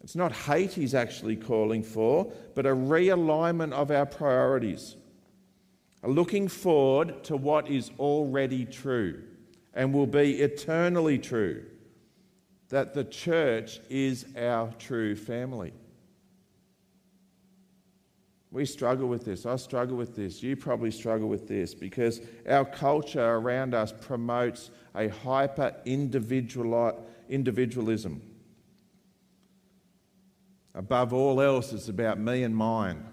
It's 0.01 0.15
not 0.15 0.31
hate 0.31 0.73
he's 0.73 0.93
actually 0.93 1.35
calling 1.35 1.81
for, 1.81 2.31
but 2.53 2.67
a 2.67 2.75
realignment 2.75 3.73
of 3.73 3.89
our 3.89 4.05
priorities. 4.05 4.95
A 6.03 6.07
looking 6.07 6.47
forward 6.47 7.23
to 7.25 7.35
what 7.35 7.69
is 7.69 7.91
already 7.99 8.65
true 8.65 9.23
and 9.73 9.93
will 9.93 10.07
be 10.07 10.41
eternally 10.41 11.17
true. 11.17 11.65
That 12.69 12.93
the 12.93 13.03
church 13.03 13.81
is 13.89 14.25
our 14.38 14.71
true 14.77 15.15
family. 15.15 15.73
We 18.51 18.65
struggle 18.65 19.07
with 19.07 19.25
this. 19.25 19.45
I 19.45 19.57
struggle 19.57 19.95
with 19.95 20.15
this. 20.15 20.41
You 20.41 20.55
probably 20.55 20.91
struggle 20.91 21.29
with 21.29 21.47
this 21.47 21.75
because 21.75 22.21
our 22.47 22.65
culture 22.65 23.23
around 23.23 23.75
us 23.75 23.93
promotes 24.01 24.71
a 24.95 25.09
hyper 25.09 25.75
individualism. 25.85 28.21
Above 30.73 31.13
all 31.13 31.41
else, 31.41 31.73
it's 31.73 31.89
about 31.89 32.19
me 32.19 32.43
and 32.43 32.55
mine. 32.55 33.03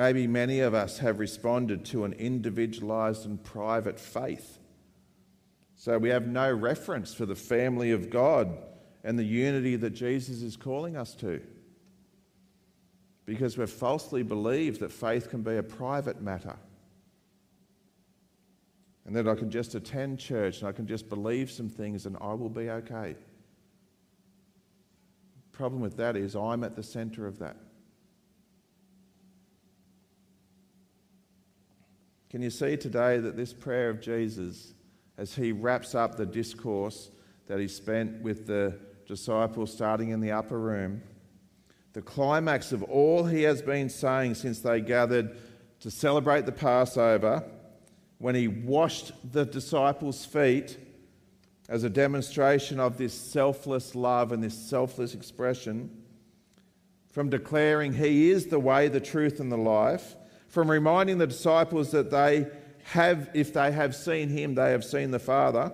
Maybe 0.00 0.26
many 0.26 0.60
of 0.60 0.72
us 0.72 1.00
have 1.00 1.18
responded 1.18 1.84
to 1.84 2.04
an 2.04 2.14
individualized 2.14 3.26
and 3.26 3.44
private 3.44 4.00
faith. 4.00 4.58
So 5.76 5.98
we 5.98 6.08
have 6.08 6.26
no 6.26 6.50
reference 6.50 7.12
for 7.12 7.26
the 7.26 7.34
family 7.34 7.90
of 7.90 8.08
God 8.08 8.56
and 9.04 9.18
the 9.18 9.24
unity 9.24 9.76
that 9.76 9.90
Jesus 9.90 10.40
is 10.40 10.56
calling 10.56 10.96
us 10.96 11.14
to. 11.16 11.42
Because 13.26 13.58
we've 13.58 13.68
falsely 13.68 14.22
believed 14.22 14.80
that 14.80 14.90
faith 14.90 15.28
can 15.28 15.42
be 15.42 15.58
a 15.58 15.62
private 15.62 16.22
matter. 16.22 16.56
And 19.04 19.14
that 19.16 19.28
I 19.28 19.34
can 19.34 19.50
just 19.50 19.74
attend 19.74 20.18
church 20.18 20.60
and 20.60 20.68
I 20.68 20.72
can 20.72 20.86
just 20.86 21.10
believe 21.10 21.50
some 21.50 21.68
things 21.68 22.06
and 22.06 22.16
I 22.22 22.32
will 22.32 22.48
be 22.48 22.70
okay 22.70 23.16
problem 25.60 25.82
with 25.82 25.98
that 25.98 26.16
is 26.16 26.34
I'm 26.34 26.64
at 26.64 26.74
the 26.74 26.82
center 26.82 27.26
of 27.26 27.38
that. 27.40 27.54
Can 32.30 32.42
you 32.42 32.50
see 32.50 32.76
today 32.76 33.18
that 33.18 33.36
this 33.36 33.52
prayer 33.52 33.90
of 33.90 34.00
Jesus, 34.00 34.72
as 35.18 35.34
he 35.34 35.50
wraps 35.50 35.96
up 35.96 36.16
the 36.16 36.24
discourse 36.24 37.10
that 37.48 37.58
he 37.58 37.66
spent 37.66 38.22
with 38.22 38.46
the 38.46 38.78
disciples 39.04 39.72
starting 39.72 40.10
in 40.10 40.20
the 40.20 40.30
upper 40.30 40.58
room, 40.58 41.02
the 41.92 42.02
climax 42.02 42.70
of 42.70 42.84
all 42.84 43.24
he 43.24 43.42
has 43.42 43.60
been 43.60 43.88
saying 43.88 44.36
since 44.36 44.60
they 44.60 44.80
gathered 44.80 45.36
to 45.80 45.90
celebrate 45.90 46.46
the 46.46 46.52
Passover, 46.52 47.42
when 48.18 48.36
he 48.36 48.46
washed 48.46 49.10
the 49.32 49.44
disciples' 49.44 50.24
feet 50.24 50.78
as 51.68 51.82
a 51.82 51.90
demonstration 51.90 52.78
of 52.78 52.96
this 52.96 53.14
selfless 53.14 53.96
love 53.96 54.30
and 54.30 54.40
this 54.40 54.56
selfless 54.56 55.14
expression, 55.14 55.90
from 57.08 57.28
declaring 57.28 57.94
He 57.94 58.30
is 58.30 58.46
the 58.46 58.60
way, 58.60 58.86
the 58.86 59.00
truth, 59.00 59.40
and 59.40 59.50
the 59.50 59.56
life, 59.56 60.14
from 60.50 60.70
reminding 60.70 61.18
the 61.18 61.26
disciples 61.26 61.92
that 61.92 62.10
they 62.10 62.46
have, 62.82 63.30
if 63.34 63.52
they 63.54 63.72
have 63.72 63.94
seen 63.94 64.28
Him, 64.28 64.56
they 64.56 64.72
have 64.72 64.84
seen 64.84 65.12
the 65.12 65.18
Father, 65.18 65.72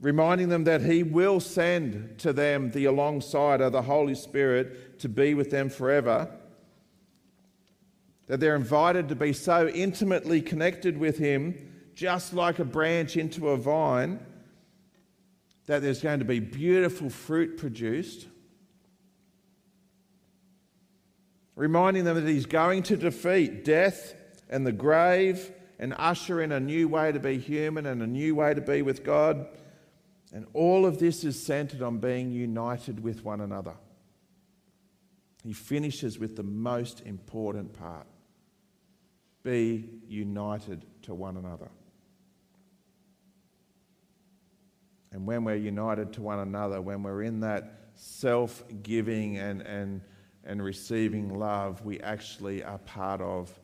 reminding 0.00 0.48
them 0.48 0.64
that 0.64 0.80
He 0.80 1.02
will 1.02 1.40
send 1.40 2.18
to 2.20 2.32
them 2.32 2.70
the 2.70 2.84
alongside 2.84 3.60
of 3.60 3.72
the 3.72 3.82
Holy 3.82 4.14
Spirit 4.14 5.00
to 5.00 5.08
be 5.08 5.34
with 5.34 5.50
them 5.50 5.68
forever. 5.68 6.30
That 8.28 8.38
they're 8.38 8.56
invited 8.56 9.08
to 9.08 9.16
be 9.16 9.32
so 9.32 9.66
intimately 9.68 10.40
connected 10.40 10.96
with 10.96 11.18
Him 11.18 11.66
just 11.96 12.32
like 12.32 12.60
a 12.60 12.64
branch 12.64 13.16
into 13.16 13.48
a 13.48 13.56
vine, 13.56 14.24
that 15.66 15.82
there's 15.82 16.00
going 16.00 16.20
to 16.20 16.24
be 16.24 16.38
beautiful 16.38 17.10
fruit 17.10 17.58
produced. 17.58 18.28
Reminding 21.56 22.04
them 22.04 22.16
that 22.16 22.30
he's 22.30 22.46
going 22.46 22.82
to 22.84 22.96
defeat 22.96 23.64
death 23.64 24.14
and 24.48 24.66
the 24.66 24.72
grave 24.72 25.52
and 25.78 25.94
usher 25.98 26.40
in 26.40 26.52
a 26.52 26.60
new 26.60 26.88
way 26.88 27.12
to 27.12 27.18
be 27.18 27.38
human 27.38 27.86
and 27.86 28.02
a 28.02 28.06
new 28.06 28.34
way 28.34 28.54
to 28.54 28.60
be 28.60 28.82
with 28.82 29.04
God. 29.04 29.46
And 30.32 30.46
all 30.52 30.86
of 30.86 30.98
this 30.98 31.24
is 31.24 31.42
centered 31.42 31.82
on 31.82 31.98
being 31.98 32.30
united 32.30 33.02
with 33.02 33.24
one 33.24 33.40
another. 33.40 33.74
He 35.42 35.52
finishes 35.52 36.18
with 36.18 36.36
the 36.36 36.42
most 36.42 37.00
important 37.06 37.72
part 37.72 38.06
be 39.42 39.88
united 40.06 40.84
to 41.02 41.14
one 41.14 41.36
another. 41.36 41.70
And 45.12 45.26
when 45.26 45.44
we're 45.44 45.56
united 45.56 46.12
to 46.14 46.22
one 46.22 46.38
another, 46.38 46.80
when 46.80 47.02
we're 47.02 47.22
in 47.22 47.40
that 47.40 47.90
self 47.94 48.62
giving 48.82 49.38
and, 49.38 49.62
and, 49.62 50.02
and 50.44 50.62
receiving 50.62 51.38
love, 51.38 51.84
we 51.84 52.00
actually 52.00 52.62
are 52.62 52.78
part 52.78 53.20
of 53.20 53.58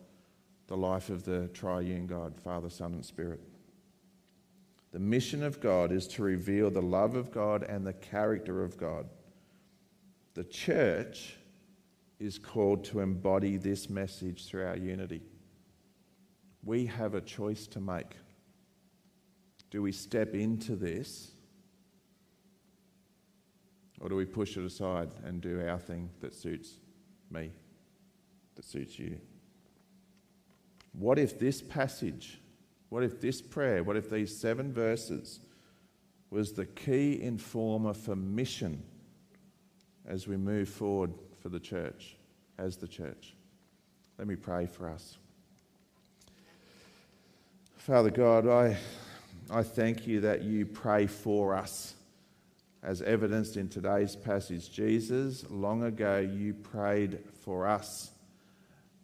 the 0.67 0.77
life 0.77 1.11
of 1.11 1.25
the 1.25 1.49
triune 1.49 2.07
God, 2.07 2.39
Father, 2.41 2.71
Son, 2.71 2.93
and 2.93 3.05
Spirit. 3.05 3.41
The 4.93 4.99
mission 4.99 5.43
of 5.43 5.61
God 5.61 5.93
is 5.93 6.09
to 6.09 6.23
reveal 6.23 6.71
the 6.71 6.83
love 6.83 7.17
of 7.17 7.31
God 7.31 7.63
and 7.63 7.87
the 7.87 7.93
character 7.93 8.65
of 8.65 8.77
God. 8.77 9.07
The 10.35 10.45
church 10.45 11.37
is 12.19 12.39
called 12.39 12.85
to 12.85 13.01
embody 13.01 13.57
this 13.57 13.91
message 13.91 14.47
through 14.47 14.67
our 14.67 14.77
unity. 14.77 15.23
We 16.65 16.87
have 16.87 17.15
a 17.15 17.21
choice 17.21 17.67
to 17.69 17.81
make. 17.81 18.17
Do 19.71 19.83
we 19.83 19.93
step 19.93 20.35
into 20.35 20.77
this 20.77 21.33
or 24.01 24.09
do 24.09 24.17
we 24.17 24.25
push 24.25 24.57
it 24.57 24.65
aside 24.65 25.11
and 25.25 25.41
do 25.41 25.67
our 25.67 25.79
thing 25.79 26.11
that 26.21 26.35
suits 26.35 26.75
me, 27.31 27.51
that 28.55 28.65
suits 28.65 28.99
you? 28.99 29.19
What 30.93 31.19
if 31.19 31.39
this 31.39 31.61
passage 31.63 32.41
What 32.89 33.03
if 33.03 33.21
this 33.21 33.43
prayer, 33.43 33.83
what 33.83 33.97
if 33.97 34.09
these 34.11 34.37
seven 34.37 34.73
verses 34.73 35.41
was 36.31 36.53
the 36.53 36.67
key 36.67 37.21
informer 37.21 37.95
for 37.95 38.15
mission 38.15 38.83
as 40.07 40.29
we 40.29 40.37
move 40.37 40.69
forward 40.69 41.13
for 41.41 41.49
the 41.49 41.61
church, 41.61 42.17
as 42.59 42.77
the 42.77 42.89
church? 42.89 43.35
Let 44.19 44.29
me 44.29 44.37
pray 44.37 44.67
for 44.67 44.89
us. 44.89 45.19
Father 47.77 48.11
God, 48.11 48.49
I, 48.49 48.77
I 49.51 49.63
thank 49.63 50.07
you 50.07 50.21
that 50.21 50.43
you 50.43 50.65
pray 50.65 51.07
for 51.07 51.55
us. 51.55 51.96
As 52.83 53.03
evidenced 53.03 53.57
in 53.57 53.69
today's 53.69 54.15
passage, 54.15 54.71
Jesus, 54.71 55.45
long 55.51 55.83
ago 55.83 56.19
you 56.19 56.55
prayed 56.55 57.19
for 57.41 57.67
us, 57.67 58.11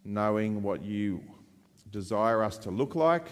knowing 0.05 0.63
what 0.63 0.85
you 0.85 1.21
desire 1.91 2.43
us 2.43 2.59
to 2.59 2.71
look 2.71 2.95
like, 2.95 3.27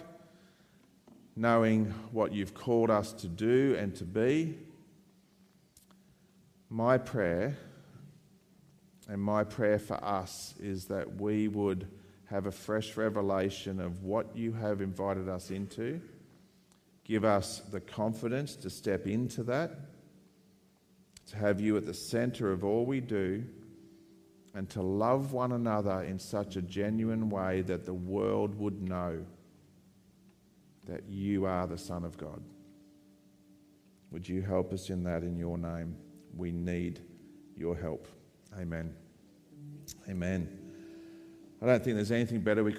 knowing 1.36 1.86
what 2.12 2.32
you've 2.32 2.54
called 2.54 2.90
us 2.90 3.12
to 3.12 3.28
do 3.28 3.76
and 3.78 3.94
to 3.96 4.04
be. 4.04 4.58
My 6.68 6.98
prayer 6.98 7.56
and 9.08 9.20
my 9.20 9.44
prayer 9.44 9.78
for 9.78 10.02
us 10.04 10.54
is 10.60 10.86
that 10.86 11.20
we 11.20 11.48
would 11.48 11.88
have 12.26 12.46
a 12.46 12.52
fresh 12.52 12.96
revelation 12.96 13.80
of 13.80 14.04
what 14.04 14.36
you 14.36 14.52
have 14.52 14.80
invited 14.80 15.28
us 15.28 15.50
into. 15.50 16.00
Give 17.02 17.24
us 17.24 17.60
the 17.72 17.80
confidence 17.80 18.54
to 18.56 18.70
step 18.70 19.06
into 19.08 19.42
that, 19.44 19.72
to 21.30 21.36
have 21.36 21.60
you 21.60 21.76
at 21.76 21.86
the 21.86 21.94
center 21.94 22.52
of 22.52 22.64
all 22.64 22.84
we 22.84 23.00
do, 23.00 23.44
and 24.54 24.68
to 24.70 24.82
love 24.82 25.32
one 25.32 25.52
another 25.52 26.02
in 26.02 26.18
such 26.18 26.56
a 26.56 26.62
genuine 26.62 27.30
way 27.30 27.62
that 27.62 27.84
the 27.84 27.94
world 27.94 28.58
would 28.58 28.82
know 28.82 29.24
that 30.88 31.04
you 31.08 31.46
are 31.46 31.68
the 31.68 31.78
Son 31.78 32.04
of 32.04 32.16
God. 32.16 32.42
Would 34.10 34.28
you 34.28 34.42
help 34.42 34.72
us 34.72 34.90
in 34.90 35.04
that 35.04 35.22
in 35.22 35.38
your 35.38 35.56
name? 35.56 35.96
We 36.36 36.50
need 36.50 37.00
your 37.56 37.76
help. 37.76 38.08
Amen. 38.58 38.92
Amen. 40.08 40.58
I 41.62 41.66
don't 41.66 41.84
think 41.84 41.94
there's 41.94 42.10
anything 42.10 42.40
better 42.40 42.64
we 42.64 42.72
could 42.72 42.78